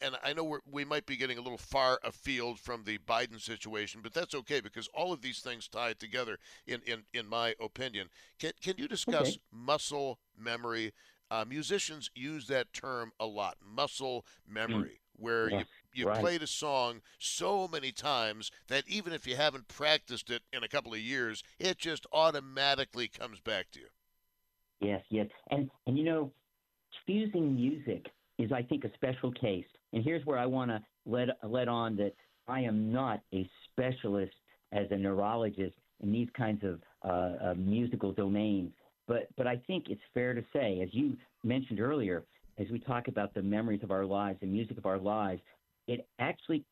and 0.00 0.16
I 0.24 0.32
know 0.32 0.58
we 0.70 0.84
might 0.84 1.06
be 1.06 1.16
getting 1.16 1.38
a 1.38 1.40
little 1.40 1.58
far 1.58 2.00
afield 2.02 2.58
from 2.58 2.84
the 2.84 2.98
Biden 2.98 3.40
situation, 3.40 4.00
but 4.02 4.12
that's 4.12 4.34
okay 4.34 4.60
because 4.60 4.88
all 4.94 5.12
of 5.12 5.22
these 5.22 5.40
things 5.40 5.68
tie 5.68 5.92
together, 5.92 6.38
in, 6.66 6.80
in, 6.86 7.04
in 7.14 7.28
my 7.28 7.54
opinion. 7.60 8.08
Can, 8.38 8.52
can 8.60 8.74
you 8.78 8.88
discuss 8.88 9.28
okay. 9.28 9.40
muscle 9.52 10.18
memory? 10.36 10.92
Uh, 11.30 11.44
musicians 11.48 12.10
use 12.14 12.46
that 12.48 12.72
term 12.72 13.12
a 13.18 13.26
lot 13.26 13.56
muscle 13.64 14.24
memory, 14.48 15.00
mm. 15.00 15.22
where 15.22 15.50
you, 15.50 15.64
you 15.92 16.06
right. 16.06 16.20
played 16.20 16.42
a 16.42 16.46
song 16.46 17.00
so 17.18 17.68
many 17.68 17.92
times 17.92 18.50
that 18.68 18.84
even 18.88 19.12
if 19.12 19.26
you 19.26 19.36
haven't 19.36 19.68
practiced 19.68 20.30
it 20.30 20.42
in 20.52 20.62
a 20.62 20.68
couple 20.68 20.92
of 20.92 21.00
years, 21.00 21.42
it 21.58 21.78
just 21.78 22.06
automatically 22.12 23.08
comes 23.08 23.40
back 23.40 23.70
to 23.72 23.80
you. 23.80 23.86
Yes, 24.80 25.02
yes. 25.10 25.26
And, 25.50 25.70
and 25.86 25.96
you 25.96 26.04
know, 26.04 26.32
fusing 27.06 27.54
music 27.54 28.06
is, 28.38 28.52
I 28.52 28.62
think, 28.62 28.84
a 28.84 28.92
special 28.94 29.32
case. 29.32 29.66
And 29.92 30.04
here's 30.04 30.24
where 30.26 30.38
I 30.38 30.46
want 30.46 30.70
to 30.70 30.82
let 31.06 31.28
let 31.42 31.68
on 31.68 31.96
that 31.96 32.12
I 32.48 32.60
am 32.60 32.92
not 32.92 33.20
a 33.32 33.48
specialist 33.70 34.34
as 34.72 34.86
a 34.90 34.96
neurologist 34.96 35.74
in 36.00 36.12
these 36.12 36.28
kinds 36.36 36.62
of 36.64 36.80
uh, 37.02 37.50
uh, 37.50 37.54
musical 37.56 38.12
domains. 38.12 38.72
But 39.08 39.28
but 39.36 39.46
I 39.46 39.56
think 39.66 39.86
it's 39.88 40.00
fair 40.12 40.34
to 40.34 40.44
say, 40.52 40.80
as 40.82 40.88
you 40.92 41.16
mentioned 41.44 41.80
earlier, 41.80 42.24
as 42.58 42.66
we 42.70 42.78
talk 42.78 43.08
about 43.08 43.34
the 43.34 43.42
memories 43.42 43.82
of 43.82 43.90
our 43.90 44.04
lives, 44.04 44.38
the 44.40 44.46
music 44.46 44.78
of 44.78 44.86
our 44.86 44.98
lives, 44.98 45.40
it 45.86 46.06
actually 46.18 46.64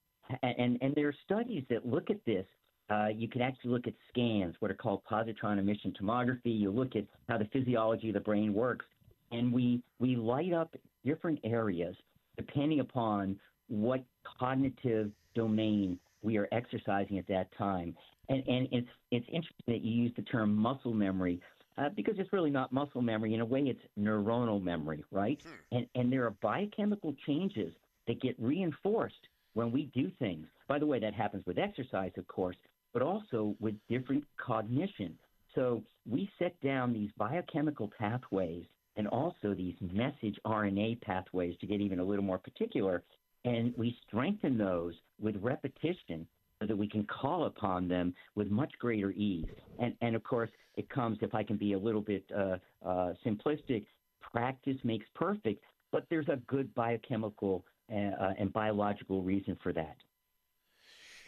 and 0.42 0.78
and 0.80 0.94
there 0.94 1.08
are 1.08 1.14
studies 1.24 1.64
that 1.70 1.86
look 1.86 2.10
at 2.10 2.24
this. 2.24 2.46
Uh, 2.90 3.08
you 3.08 3.28
can 3.28 3.40
actually 3.40 3.70
look 3.70 3.86
at 3.86 3.94
scans, 4.10 4.54
what 4.58 4.70
are 4.70 4.74
called 4.74 5.00
positron 5.10 5.58
emission 5.58 5.94
tomography. 5.98 6.58
You 6.58 6.70
look 6.70 6.96
at 6.96 7.04
how 7.28 7.38
the 7.38 7.46
physiology 7.46 8.08
of 8.08 8.14
the 8.14 8.20
brain 8.20 8.52
works, 8.52 8.84
and 9.32 9.52
we 9.52 9.82
we 9.98 10.16
light 10.16 10.52
up 10.52 10.74
different 11.04 11.38
areas 11.44 11.96
depending 12.36 12.80
upon 12.80 13.38
what 13.68 14.04
cognitive 14.38 15.10
domain 15.34 15.98
we 16.22 16.36
are 16.36 16.48
exercising 16.52 17.18
at 17.18 17.26
that 17.28 17.48
time. 17.56 17.94
And, 18.28 18.42
and 18.48 18.68
it's, 18.72 18.88
it's 19.10 19.26
interesting 19.28 19.64
that 19.68 19.82
you 19.82 19.92
use 20.04 20.12
the 20.16 20.22
term 20.22 20.54
muscle 20.54 20.94
memory 20.94 21.40
uh, 21.76 21.90
because 21.94 22.14
it's 22.18 22.32
really 22.32 22.50
not 22.50 22.72
muscle 22.72 23.02
memory. 23.02 23.34
In 23.34 23.40
a 23.40 23.44
way, 23.44 23.60
it's 23.62 23.80
neuronal 23.98 24.62
memory, 24.62 25.04
right? 25.10 25.40
Hmm. 25.42 25.76
And, 25.76 25.86
and 25.94 26.12
there 26.12 26.24
are 26.24 26.34
biochemical 26.42 27.14
changes 27.26 27.72
that 28.06 28.20
get 28.20 28.34
reinforced 28.38 29.28
when 29.54 29.70
we 29.70 29.90
do 29.94 30.10
things. 30.18 30.46
By 30.68 30.78
the 30.78 30.86
way, 30.86 30.98
that 31.00 31.14
happens 31.14 31.44
with 31.46 31.58
exercise, 31.58 32.12
of 32.16 32.26
course, 32.28 32.56
but 32.92 33.02
also 33.02 33.54
with 33.60 33.74
different 33.88 34.24
cognition. 34.36 35.18
So 35.54 35.82
we 36.08 36.30
set 36.38 36.60
down 36.60 36.92
these 36.92 37.10
biochemical 37.16 37.90
pathways 37.98 38.64
and 38.96 39.08
also 39.08 39.54
these 39.54 39.74
message 39.80 40.38
RNA 40.46 41.00
pathways 41.00 41.56
to 41.60 41.66
get 41.66 41.80
even 41.80 41.98
a 41.98 42.04
little 42.04 42.24
more 42.24 42.38
particular. 42.38 43.02
And 43.44 43.74
we 43.76 43.96
strengthen 44.06 44.56
those 44.56 44.94
with 45.20 45.36
repetition 45.40 46.26
so 46.60 46.66
that 46.66 46.76
we 46.76 46.88
can 46.88 47.04
call 47.04 47.46
upon 47.46 47.88
them 47.88 48.14
with 48.34 48.50
much 48.50 48.72
greater 48.78 49.10
ease. 49.12 49.46
And, 49.78 49.94
and 50.00 50.16
of 50.16 50.22
course, 50.22 50.50
it 50.76 50.88
comes, 50.88 51.18
if 51.20 51.34
I 51.34 51.42
can 51.42 51.56
be 51.56 51.72
a 51.72 51.78
little 51.78 52.00
bit 52.00 52.24
uh, 52.34 52.56
uh, 52.84 53.12
simplistic, 53.24 53.86
practice 54.20 54.76
makes 54.84 55.06
perfect, 55.14 55.62
but 55.92 56.06
there's 56.10 56.28
a 56.28 56.36
good 56.46 56.74
biochemical 56.74 57.64
uh, 57.92 57.96
uh 57.96 58.32
and 58.38 58.50
biological 58.52 59.22
reason 59.22 59.58
for 59.62 59.72
that. 59.74 59.96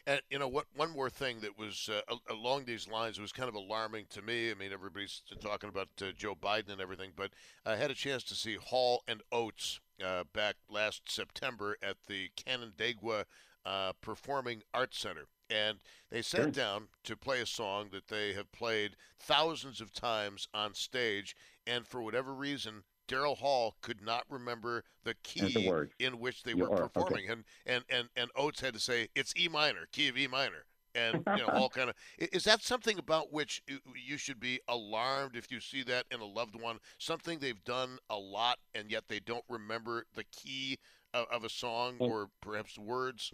And 0.06 0.20
you 0.30 0.38
know 0.38 0.46
what? 0.46 0.66
One 0.76 0.92
more 0.92 1.10
thing 1.10 1.40
that 1.40 1.58
was 1.58 1.90
uh, 1.92 2.14
along 2.30 2.64
these 2.64 2.88
lines 2.88 3.18
was 3.18 3.32
kind 3.32 3.48
of 3.48 3.56
alarming 3.56 4.06
to 4.10 4.22
me. 4.22 4.50
I 4.50 4.54
mean, 4.54 4.72
everybody's 4.72 5.22
talking 5.40 5.68
about 5.68 5.88
uh, 6.00 6.12
Joe 6.16 6.36
Biden 6.40 6.70
and 6.70 6.80
everything, 6.80 7.10
but 7.16 7.32
I 7.64 7.74
had 7.74 7.90
a 7.90 7.94
chance 7.94 8.22
to 8.24 8.34
see 8.34 8.54
Hall 8.54 9.02
and 9.08 9.22
Oates 9.32 9.80
uh, 10.04 10.22
back 10.32 10.56
last 10.70 11.10
September 11.10 11.76
at 11.82 11.96
the 12.06 12.30
Canandaigua 12.36 13.24
uh, 13.64 13.92
Performing 14.00 14.62
Arts 14.72 14.98
Center, 14.98 15.26
and 15.50 15.78
they 16.10 16.22
sat 16.22 16.40
sure. 16.40 16.50
down 16.52 16.88
to 17.02 17.16
play 17.16 17.40
a 17.40 17.46
song 17.46 17.88
that 17.90 18.06
they 18.06 18.32
have 18.32 18.52
played 18.52 18.96
thousands 19.18 19.80
of 19.80 19.92
times 19.92 20.46
on 20.54 20.72
stage, 20.74 21.34
and 21.66 21.84
for 21.84 22.00
whatever 22.00 22.32
reason, 22.32 22.84
Daryl 23.08 23.36
Hall 23.36 23.76
could 23.82 24.02
not 24.02 24.24
remember 24.28 24.84
the 25.04 25.14
key 25.22 25.52
the 25.52 25.88
in 25.98 26.18
which 26.18 26.42
they 26.42 26.54
were 26.54 26.68
performing, 26.68 27.24
okay. 27.24 27.32
and, 27.32 27.44
and 27.66 27.84
and 27.88 28.08
and 28.16 28.30
Oates 28.36 28.60
had 28.60 28.74
to 28.74 28.80
say 28.80 29.08
it's 29.14 29.32
E 29.36 29.48
minor, 29.48 29.86
key 29.92 30.08
of 30.08 30.16
E 30.16 30.26
minor, 30.26 30.66
and 30.94 31.22
you 31.26 31.36
know 31.38 31.46
Hall 31.52 31.68
kind 31.68 31.90
of 31.90 31.96
is 32.18 32.44
that 32.44 32.62
something 32.62 32.98
about 32.98 33.32
which 33.32 33.62
you 33.94 34.16
should 34.16 34.40
be 34.40 34.60
alarmed 34.68 35.36
if 35.36 35.50
you 35.50 35.60
see 35.60 35.82
that 35.84 36.06
in 36.10 36.20
a 36.20 36.24
loved 36.24 36.60
one, 36.60 36.78
something 36.98 37.38
they've 37.38 37.62
done 37.64 37.98
a 38.10 38.16
lot 38.16 38.58
and 38.74 38.90
yet 38.90 39.04
they 39.08 39.20
don't 39.20 39.44
remember 39.48 40.04
the 40.14 40.24
key 40.24 40.78
of, 41.14 41.26
of 41.30 41.44
a 41.44 41.48
song 41.48 41.96
or 42.00 42.28
perhaps 42.40 42.78
words. 42.78 43.32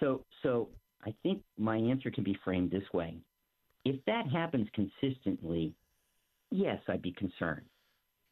So 0.00 0.24
so 0.42 0.68
I 1.04 1.14
think 1.22 1.42
my 1.58 1.76
answer 1.76 2.10
can 2.10 2.24
be 2.24 2.36
framed 2.44 2.70
this 2.70 2.92
way: 2.92 3.16
if 3.84 4.04
that 4.06 4.28
happens 4.28 4.68
consistently, 4.74 5.74
yes, 6.50 6.80
I'd 6.88 7.02
be 7.02 7.12
concerned 7.12 7.64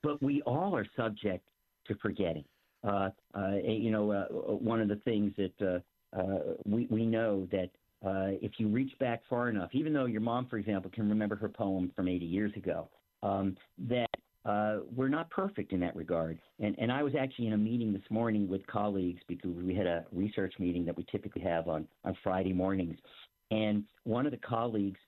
but 0.03 0.23
we 0.23 0.43
all 0.43 0.75
are 0.77 0.87
subject 0.97 1.47
to 1.87 1.95
forgetting. 1.97 2.45
Uh, 2.83 3.11
uh, 3.35 3.57
you 3.63 3.91
know, 3.91 4.11
uh, 4.11 4.25
one 4.55 4.81
of 4.81 4.89
the 4.89 4.97
things 4.97 5.33
that 5.37 5.53
uh, 6.15 6.19
uh, 6.19 6.55
we, 6.65 6.87
we 6.91 7.05
know 7.05 7.47
that 7.51 7.69
uh, 8.05 8.33
if 8.41 8.53
you 8.57 8.69
reach 8.69 8.99
back 8.99 9.21
far 9.29 9.51
enough, 9.51 9.71
even 9.73 9.93
though 9.93 10.07
your 10.07 10.23
mom, 10.23 10.47
for 10.49 10.57
example, 10.57 10.91
can 10.95 11.09
remember 11.09 11.37
her 11.37 11.49
poem 11.49 11.93
from 11.95 12.09
80 12.09 12.25
years 12.25 12.53
ago, 12.57 12.89
um, 13.23 13.57
that 13.89 14.09
we're 14.97 15.09
not 15.09 15.29
perfect 15.29 15.73
in 15.73 15.81
that 15.81 15.95
regard. 15.95 16.41
And, 16.59 16.75
and 16.79 16.91
I 16.91 17.03
was 17.03 17.13
actually 17.19 17.49
in 17.49 17.53
a 17.53 17.59
meeting 17.59 17.93
this 17.93 18.03
morning 18.09 18.49
with 18.49 18.67
colleagues 18.67 19.21
because 19.29 19.51
we 19.51 19.75
had 19.75 19.87
a 19.87 20.07
research 20.13 20.55
meeting 20.59 20.87
that 20.87 20.97
we 20.97 21.05
typically 21.13 21.43
have 21.43 21.69
on, 21.69 21.87
on 22.05 22.17
Friday 22.25 22.55
mornings. 22.55 22.97
And 23.51 23.85
one 24.05 24.25
of 24.25 24.33
the 24.33 24.39
colleagues 24.39 24.99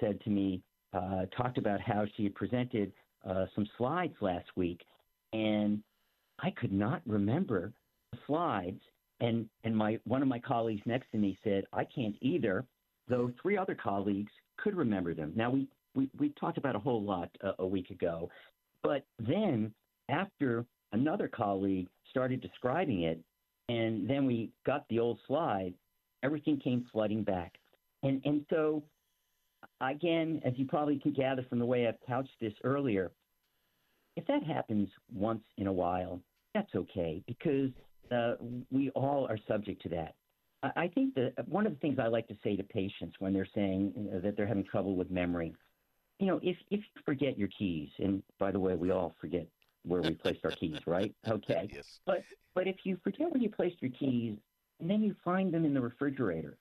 said 0.00 0.20
to 0.22 0.30
me, 0.30 0.62
talked 1.36 1.58
about 1.58 1.80
how 1.80 2.04
she 2.16 2.22
had 2.22 2.34
presented 2.36 2.92
uh, 3.28 3.46
some 3.54 3.66
slides 3.76 4.14
last 4.20 4.46
week, 4.56 4.80
and 5.32 5.82
I 6.38 6.50
could 6.50 6.72
not 6.72 7.02
remember 7.06 7.72
the 8.12 8.18
slides. 8.26 8.80
And 9.20 9.48
and 9.64 9.76
my 9.76 9.98
one 10.04 10.22
of 10.22 10.28
my 10.28 10.38
colleagues 10.38 10.80
next 10.86 11.10
to 11.12 11.18
me 11.18 11.38
said 11.44 11.64
I 11.72 11.84
can't 11.84 12.16
either, 12.20 12.64
though 13.08 13.30
three 13.42 13.56
other 13.58 13.74
colleagues 13.74 14.32
could 14.56 14.74
remember 14.74 15.14
them. 15.14 15.32
Now 15.36 15.50
we 15.50 15.68
we, 15.94 16.08
we 16.18 16.30
talked 16.40 16.56
about 16.56 16.76
a 16.76 16.78
whole 16.78 17.02
lot 17.02 17.28
uh, 17.44 17.52
a 17.58 17.66
week 17.66 17.90
ago, 17.90 18.30
but 18.82 19.04
then 19.18 19.74
after 20.08 20.64
another 20.92 21.28
colleague 21.28 21.88
started 22.08 22.40
describing 22.40 23.02
it, 23.02 23.20
and 23.68 24.08
then 24.08 24.26
we 24.26 24.50
got 24.64 24.86
the 24.88 24.98
old 24.98 25.18
slide, 25.26 25.74
everything 26.22 26.58
came 26.58 26.86
flooding 26.90 27.22
back. 27.22 27.52
And 28.02 28.22
and 28.24 28.46
so 28.48 28.82
again, 29.80 30.40
as 30.44 30.52
you 30.56 30.66
probably 30.66 30.98
can 30.98 31.12
gather 31.12 31.44
from 31.48 31.58
the 31.58 31.66
way 31.66 31.86
I've 31.86 32.00
couched 32.06 32.34
this 32.40 32.52
earlier, 32.64 33.12
if 34.16 34.26
that 34.26 34.42
happens 34.42 34.88
once 35.12 35.42
in 35.56 35.66
a 35.66 35.72
while, 35.72 36.20
that's 36.54 36.74
okay 36.74 37.22
because 37.26 37.70
uh, 38.12 38.34
we 38.70 38.90
all 38.90 39.26
are 39.28 39.38
subject 39.46 39.82
to 39.82 39.88
that. 39.90 40.14
I, 40.62 40.84
I 40.84 40.88
think 40.88 41.14
that 41.14 41.32
one 41.48 41.66
of 41.66 41.72
the 41.72 41.78
things 41.78 41.98
I 41.98 42.08
like 42.08 42.28
to 42.28 42.36
say 42.42 42.56
to 42.56 42.62
patients 42.62 43.16
when 43.18 43.32
they're 43.32 43.48
saying 43.54 43.92
you 43.96 44.10
know, 44.10 44.20
that 44.20 44.36
they're 44.36 44.46
having 44.46 44.64
trouble 44.64 44.96
with 44.96 45.10
memory, 45.10 45.54
you 46.18 46.26
know, 46.26 46.40
if 46.42 46.56
if 46.70 46.80
you 46.80 47.02
forget 47.04 47.38
your 47.38 47.48
keys, 47.56 47.88
and 47.98 48.22
by 48.38 48.50
the 48.50 48.60
way, 48.60 48.74
we 48.74 48.90
all 48.90 49.14
forget 49.20 49.46
where 49.86 50.02
we 50.02 50.14
placed 50.14 50.44
our 50.44 50.50
keys, 50.50 50.76
right? 50.86 51.14
Okay. 51.28 51.70
Yes. 51.72 51.84
But 52.04 52.22
but 52.54 52.66
if 52.66 52.76
you 52.84 52.98
forget 53.02 53.30
where 53.30 53.40
you 53.40 53.48
placed 53.48 53.80
your 53.80 53.92
keys 53.92 54.36
and 54.80 54.90
then 54.90 55.02
you 55.02 55.14
find 55.24 55.52
them 55.52 55.64
in 55.64 55.72
the 55.72 55.80
refrigerator, 55.80 56.58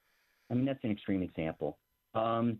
I 0.49 0.53
mean 0.53 0.65
that's 0.65 0.83
an 0.83 0.91
extreme 0.91 1.21
example. 1.21 1.77
Um, 2.13 2.59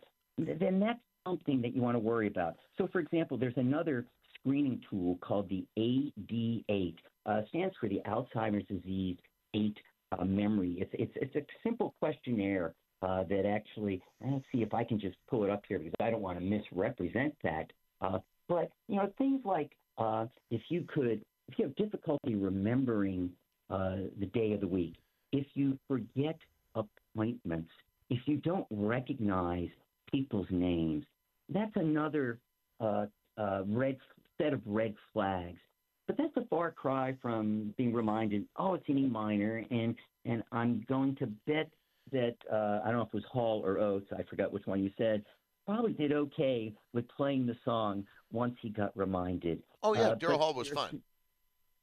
then 0.60 0.80
that's 0.80 1.00
something 1.26 1.62
that 1.62 1.76
you 1.76 1.82
want 1.82 1.96
to 1.96 2.00
worry 2.00 2.28
about. 2.28 2.56
So, 2.78 2.88
for 2.92 3.00
example, 3.00 3.38
there's 3.38 3.58
another 3.58 4.06
screening 4.40 4.82
tool 4.90 5.18
called 5.22 5.50
the 5.50 5.66
AD8. 5.78 6.96
Uh, 7.26 7.42
stands 7.50 7.76
for 7.80 7.90
the 7.90 8.02
Alzheimer's 8.08 8.66
disease 8.68 9.18
8 9.54 9.78
uh, 10.18 10.26
memory. 10.26 10.78
It's, 10.80 10.92
it's, 10.94 11.12
it's 11.16 11.36
a 11.36 11.42
simple 11.64 11.94
questionnaire 12.00 12.74
uh, 13.02 13.24
that 13.30 13.46
actually, 13.46 14.02
let's 14.26 14.44
see 14.52 14.62
if 14.62 14.74
I 14.74 14.84
can 14.84 15.00
just 15.00 15.16
pull 15.30 15.44
it 15.44 15.50
up 15.50 15.64
here 15.68 15.80
because 15.80 15.94
I 16.00 16.10
don't 16.10 16.22
want 16.22 16.40
to 16.40 16.44
misrepresent 16.44 17.36
that. 17.44 17.72
Uh, 18.02 18.20
but, 18.48 18.72
you 18.88 18.96
know, 18.96 19.12
things 19.18 19.42
like 19.46 19.72
uh, 19.98 20.26
if 20.50 20.62
you 20.70 20.86
could, 20.94 21.22
if 21.48 21.58
you 21.58 21.66
have 21.66 21.76
difficulty 21.76 22.36
remembering 22.36 23.30
uh, 23.70 23.98
the 24.20 24.26
day 24.34 24.54
of 24.54 24.62
the 24.62 24.68
week, 24.68 24.96
if 25.32 25.46
you 25.54 25.78
forget 25.88 26.38
appointments, 26.76 27.70
if 28.10 28.20
you 28.26 28.38
don't 28.38 28.66
recognize 28.72 29.70
people's 30.12 30.48
names. 30.50 31.06
That's 31.50 31.72
another 31.76 32.40
uh, 32.80 33.06
uh, 33.38 33.62
red 33.66 33.98
set 34.38 34.54
of 34.54 34.62
red 34.66 34.96
flags. 35.14 35.60
But 36.08 36.18
that's 36.18 36.36
a 36.38 36.46
far 36.50 36.72
cry 36.72 37.16
from 37.22 37.74
being 37.78 37.94
reminded, 37.94 38.46
oh, 38.58 38.74
it's 38.74 38.90
an 38.90 38.98
E 38.98 39.08
minor, 39.08 39.64
and 39.70 39.96
and 40.26 40.44
I'm 40.52 40.84
going 40.90 41.16
to 41.18 41.28
bet 41.46 41.70
that 42.12 42.36
uh, 42.52 42.80
I 42.84 42.86
don't 42.86 42.96
know 42.96 43.02
if 43.04 43.10
it 43.10 43.14
was 43.14 43.24
Hall 43.32 43.62
or 43.64 43.78
Oates, 43.78 44.08
I 44.18 44.24
forgot 44.24 44.52
which 44.52 44.66
one 44.66 44.84
you 44.84 44.92
said, 44.98 45.24
probably 45.68 45.94
did 45.94 46.12
okay 46.12 46.74
with 46.94 47.08
playing 47.10 47.46
the 47.46 47.56
song 47.64 48.06
once 48.32 48.56
he 48.60 48.70
got 48.70 48.96
reminded. 48.98 49.62
Oh 49.84 49.94
yeah, 49.94 50.10
uh, 50.10 50.16
Daryl 50.16 50.38
Hall 50.38 50.54
was 50.54 50.70
fine. 50.70 51.02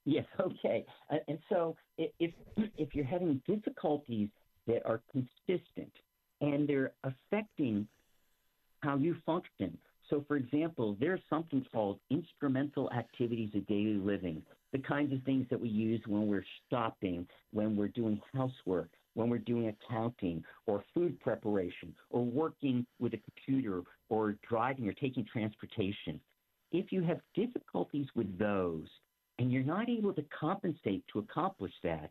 Yes, 0.08 0.24
okay. 0.38 0.86
Uh, 1.10 1.16
and 1.26 1.38
so 1.48 1.76
if 1.98 2.32
if 2.56 2.94
you're 2.94 3.04
having 3.04 3.42
difficulties 3.44 4.28
that 4.68 4.86
are 4.86 5.02
consistent 5.10 5.92
and 6.40 6.68
they're 6.68 6.92
affecting 7.02 7.88
how 8.86 8.96
you 8.96 9.16
function. 9.26 9.76
So, 10.08 10.24
for 10.28 10.36
example, 10.36 10.96
there's 11.00 11.20
something 11.28 11.66
called 11.72 11.98
instrumental 12.10 12.88
activities 12.92 13.50
of 13.56 13.66
daily 13.66 13.96
living, 13.96 14.40
the 14.72 14.78
kinds 14.78 15.12
of 15.12 15.22
things 15.24 15.46
that 15.50 15.60
we 15.60 15.68
use 15.68 16.00
when 16.06 16.28
we're 16.28 16.44
shopping, 16.70 17.26
when 17.52 17.76
we're 17.76 17.88
doing 17.88 18.20
housework, 18.32 18.90
when 19.14 19.28
we're 19.28 19.38
doing 19.38 19.68
accounting 19.68 20.44
or 20.66 20.84
food 20.94 21.18
preparation 21.20 21.92
or 22.10 22.24
working 22.24 22.86
with 23.00 23.14
a 23.14 23.18
computer 23.18 23.82
or 24.08 24.36
driving 24.48 24.88
or 24.88 24.92
taking 24.92 25.24
transportation. 25.24 26.20
If 26.70 26.92
you 26.92 27.02
have 27.02 27.18
difficulties 27.34 28.06
with 28.14 28.38
those 28.38 28.86
and 29.40 29.50
you're 29.50 29.64
not 29.64 29.88
able 29.88 30.12
to 30.12 30.24
compensate 30.38 31.02
to 31.12 31.18
accomplish 31.18 31.72
that, 31.82 32.10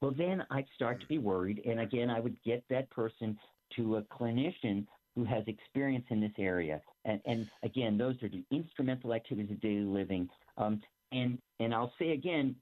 well, 0.00 0.14
then 0.16 0.44
I'd 0.50 0.66
start 0.76 1.00
to 1.00 1.06
be 1.08 1.18
worried. 1.18 1.62
And 1.66 1.80
again, 1.80 2.10
I 2.10 2.20
would 2.20 2.36
get 2.44 2.62
that 2.70 2.88
person 2.90 3.36
to 3.76 3.96
a 3.96 4.02
clinician 4.02 4.86
who 5.16 5.24
has 5.24 5.42
experience 5.46 6.04
in 6.10 6.20
this 6.20 6.32
area. 6.38 6.80
And, 7.04 7.20
and 7.26 7.48
again, 7.62 7.98
those 7.98 8.16
are 8.22 8.28
the 8.28 8.44
instrumental 8.50 9.14
activities 9.14 9.50
of 9.50 9.60
daily 9.60 9.84
living. 9.84 10.28
Um, 10.56 10.80
and 11.12 11.38
and 11.58 11.74
I'll 11.74 11.92
say 11.98 12.10
again, 12.10 12.54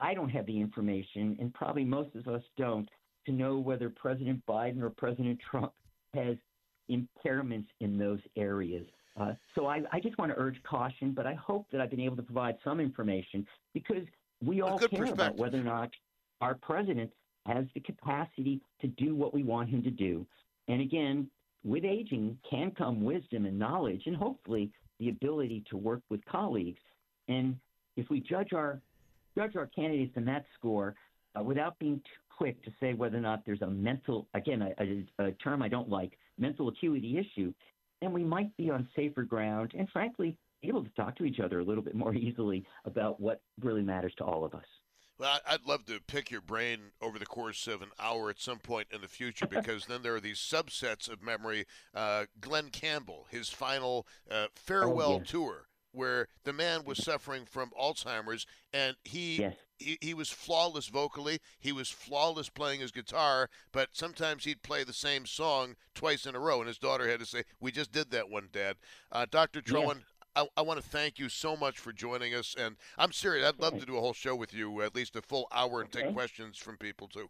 I 0.00 0.14
don't 0.14 0.30
have 0.30 0.46
the 0.46 0.60
information, 0.60 1.36
and 1.40 1.54
probably 1.54 1.84
most 1.84 2.14
of 2.16 2.26
us 2.26 2.42
don't, 2.56 2.88
to 3.26 3.32
know 3.32 3.58
whether 3.58 3.88
President 3.88 4.42
Biden 4.48 4.82
or 4.82 4.90
President 4.90 5.38
Trump 5.48 5.72
has 6.14 6.36
impairments 6.90 7.68
in 7.80 7.96
those 7.96 8.18
areas. 8.36 8.86
Uh, 9.18 9.34
so 9.54 9.66
I, 9.66 9.82
I, 9.92 10.00
just 10.00 10.16
want 10.18 10.32
to 10.32 10.38
urge 10.38 10.60
caution, 10.62 11.12
but 11.12 11.26
I 11.26 11.34
hope 11.34 11.66
that 11.70 11.80
I've 11.80 11.90
been 11.90 12.00
able 12.00 12.16
to 12.16 12.22
provide 12.22 12.56
some 12.64 12.80
information 12.80 13.46
because 13.74 14.04
we 14.42 14.62
all 14.62 14.78
care 14.78 15.04
about 15.04 15.36
whether 15.36 15.60
or 15.60 15.64
not 15.64 15.90
our 16.40 16.54
president 16.54 17.10
has 17.46 17.66
the 17.74 17.80
capacity 17.80 18.60
to 18.80 18.88
do 18.88 19.14
what 19.14 19.34
we 19.34 19.44
want 19.44 19.68
him 19.68 19.82
to 19.82 19.90
do. 19.90 20.26
And 20.68 20.80
again, 20.80 21.28
with 21.64 21.84
aging 21.84 22.38
can 22.48 22.72
come 22.72 23.04
wisdom 23.04 23.46
and 23.46 23.58
knowledge, 23.58 24.02
and 24.06 24.16
hopefully 24.16 24.70
the 24.98 25.08
ability 25.08 25.64
to 25.70 25.76
work 25.76 26.02
with 26.10 26.24
colleagues. 26.24 26.80
And 27.28 27.56
if 27.96 28.08
we 28.10 28.20
judge 28.20 28.52
our 28.52 28.80
judge 29.36 29.56
our 29.56 29.66
candidates 29.66 30.12
in 30.16 30.24
that 30.26 30.44
score, 30.58 30.94
uh, 31.38 31.42
without 31.42 31.78
being 31.78 31.96
too 31.96 32.36
quick 32.36 32.62
to 32.64 32.70
say 32.80 32.92
whether 32.92 33.16
or 33.16 33.20
not 33.20 33.44
there's 33.46 33.62
a 33.62 33.66
mental, 33.66 34.28
again, 34.34 34.62
a, 34.62 34.74
a, 34.82 35.26
a 35.28 35.32
term 35.32 35.62
I 35.62 35.68
don't 35.68 35.88
like, 35.88 36.18
mental 36.38 36.68
acuity 36.68 37.18
issue, 37.18 37.52
then 38.00 38.12
we 38.12 38.24
might 38.24 38.54
be 38.56 38.70
on 38.70 38.88
safer 38.94 39.22
ground 39.22 39.72
and, 39.78 39.88
frankly, 39.90 40.36
able 40.62 40.84
to 40.84 40.90
talk 40.90 41.16
to 41.16 41.24
each 41.24 41.40
other 41.40 41.60
a 41.60 41.64
little 41.64 41.82
bit 41.82 41.94
more 41.94 42.14
easily 42.16 42.64
about 42.84 43.20
what 43.20 43.40
really 43.60 43.82
matters 43.82 44.12
to 44.18 44.24
all 44.24 44.44
of 44.44 44.54
us. 44.54 44.64
Well, 45.22 45.38
I'd 45.48 45.64
love 45.64 45.84
to 45.84 46.00
pick 46.08 46.32
your 46.32 46.40
brain 46.40 46.90
over 47.00 47.16
the 47.16 47.26
course 47.26 47.68
of 47.68 47.80
an 47.80 47.90
hour 48.00 48.28
at 48.28 48.40
some 48.40 48.58
point 48.58 48.88
in 48.90 49.02
the 49.02 49.06
future 49.06 49.46
because 49.50 49.86
then 49.86 50.02
there 50.02 50.16
are 50.16 50.20
these 50.20 50.40
subsets 50.40 51.08
of 51.08 51.22
memory. 51.22 51.64
Uh, 51.94 52.24
Glen 52.40 52.70
Campbell, 52.70 53.28
his 53.30 53.48
final 53.48 54.04
uh, 54.28 54.46
farewell 54.56 55.12
oh, 55.12 55.18
yes. 55.18 55.30
tour, 55.30 55.68
where 55.92 56.26
the 56.42 56.52
man 56.52 56.84
was 56.84 57.04
suffering 57.04 57.44
from 57.44 57.70
Alzheimer's 57.80 58.46
and 58.72 58.96
he, 59.04 59.36
yes. 59.36 59.54
he 59.78 59.96
he 60.00 60.12
was 60.12 60.30
flawless 60.30 60.88
vocally. 60.88 61.38
He 61.60 61.70
was 61.70 61.88
flawless 61.88 62.48
playing 62.48 62.80
his 62.80 62.90
guitar, 62.90 63.48
but 63.70 63.90
sometimes 63.92 64.42
he'd 64.42 64.64
play 64.64 64.82
the 64.82 64.92
same 64.92 65.24
song 65.24 65.76
twice 65.94 66.26
in 66.26 66.34
a 66.34 66.40
row, 66.40 66.58
and 66.58 66.66
his 66.66 66.78
daughter 66.78 67.08
had 67.08 67.20
to 67.20 67.26
say, 67.26 67.44
"We 67.60 67.70
just 67.70 67.92
did 67.92 68.10
that 68.10 68.28
one, 68.28 68.48
Dad." 68.52 68.76
Uh, 69.12 69.26
Dr. 69.30 69.60
Troen, 69.60 69.98
Yes. 69.98 70.04
I, 70.34 70.46
I 70.56 70.62
want 70.62 70.82
to 70.82 70.88
thank 70.88 71.18
you 71.18 71.28
so 71.28 71.56
much 71.56 71.78
for 71.78 71.92
joining 71.92 72.34
us, 72.34 72.54
and 72.58 72.76
I'm 72.96 73.12
serious. 73.12 73.46
I'd 73.46 73.60
love 73.60 73.78
to 73.78 73.86
do 73.86 73.96
a 73.96 74.00
whole 74.00 74.14
show 74.14 74.34
with 74.34 74.54
you, 74.54 74.80
at 74.82 74.94
least 74.94 75.16
a 75.16 75.22
full 75.22 75.46
hour, 75.52 75.82
and 75.82 75.92
take 75.92 76.12
questions 76.12 76.56
from 76.56 76.76
people 76.78 77.08
too. 77.08 77.28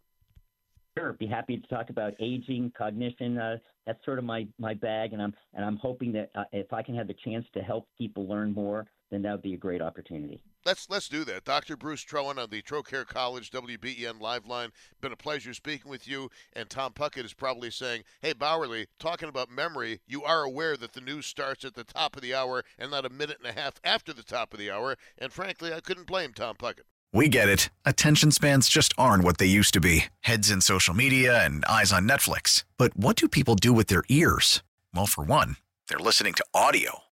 Sure, 0.97 1.13
be 1.13 1.25
happy 1.25 1.57
to 1.57 1.67
talk 1.67 1.89
about 1.89 2.13
aging, 2.19 2.71
cognition. 2.77 3.37
Uh, 3.37 3.57
that's 3.85 4.03
sort 4.05 4.19
of 4.19 4.25
my, 4.25 4.47
my 4.59 4.73
bag, 4.75 5.11
and 5.13 5.21
I'm 5.21 5.33
and 5.53 5.65
I'm 5.65 5.77
hoping 5.77 6.11
that 6.13 6.29
uh, 6.35 6.43
if 6.51 6.71
I 6.71 6.83
can 6.83 6.95
have 6.95 7.07
the 7.07 7.15
chance 7.25 7.45
to 7.55 7.61
help 7.61 7.87
people 7.97 8.27
learn 8.27 8.53
more, 8.53 8.85
then 9.13 9.21
that 9.21 9.31
would 9.31 9.41
be 9.41 9.53
a 9.53 9.57
great 9.57 9.81
opportunity. 9.81 10.41
Let's 10.65 10.89
let's 10.89 11.07
do 11.07 11.23
that. 11.25 11.45
Dr. 11.45 11.77
Bruce 11.77 12.03
Troen 12.03 12.37
on 12.37 12.49
the 12.49 12.61
Trocaire 12.61 13.05
College 13.05 13.51
WBEN 13.51 14.19
live 14.19 14.47
line. 14.47 14.71
Been 15.01 15.11
a 15.11 15.17
pleasure 15.17 15.53
speaking 15.53 15.91
with 15.91 16.07
you. 16.07 16.29
And 16.53 16.69
Tom 16.69 16.93
Puckett 16.93 17.25
is 17.25 17.33
probably 17.33 17.69
saying, 17.69 18.03
"Hey 18.21 18.33
Bauerle, 18.33 18.87
talking 18.97 19.29
about 19.29 19.51
memory, 19.51 19.99
you 20.07 20.23
are 20.23 20.43
aware 20.43 20.75
that 20.77 20.93
the 20.93 21.01
news 21.01 21.25
starts 21.25 21.63
at 21.63 21.75
the 21.75 21.83
top 21.83 22.15
of 22.15 22.21
the 22.21 22.33
hour 22.33 22.63
and 22.79 22.91
not 22.91 23.05
a 23.05 23.09
minute 23.09 23.37
and 23.43 23.47
a 23.47 23.59
half 23.59 23.73
after 23.83 24.13
the 24.13 24.23
top 24.23 24.53
of 24.53 24.59
the 24.59 24.71
hour." 24.71 24.97
And 25.17 25.31
frankly, 25.31 25.73
I 25.73 25.81
couldn't 25.81 26.07
blame 26.07 26.33
Tom 26.33 26.55
Puckett. 26.55 26.85
We 27.11 27.29
get 27.29 27.47
it. 27.47 27.69
Attention 27.85 28.31
spans 28.31 28.67
just 28.67 28.93
aren't 28.97 29.23
what 29.23 29.37
they 29.37 29.45
used 29.45 29.73
to 29.75 29.79
be 29.79 30.05
heads 30.21 30.49
in 30.49 30.61
social 30.61 30.95
media 30.95 31.45
and 31.45 31.63
eyes 31.65 31.93
on 31.93 32.07
Netflix. 32.07 32.63
But 32.77 32.97
what 32.97 33.15
do 33.15 33.27
people 33.27 33.55
do 33.55 33.71
with 33.71 33.87
their 33.87 34.03
ears? 34.09 34.63
Well, 34.93 35.05
for 35.05 35.23
one, 35.23 35.57
they're 35.87 35.99
listening 35.99 36.33
to 36.33 36.45
audio. 36.55 37.03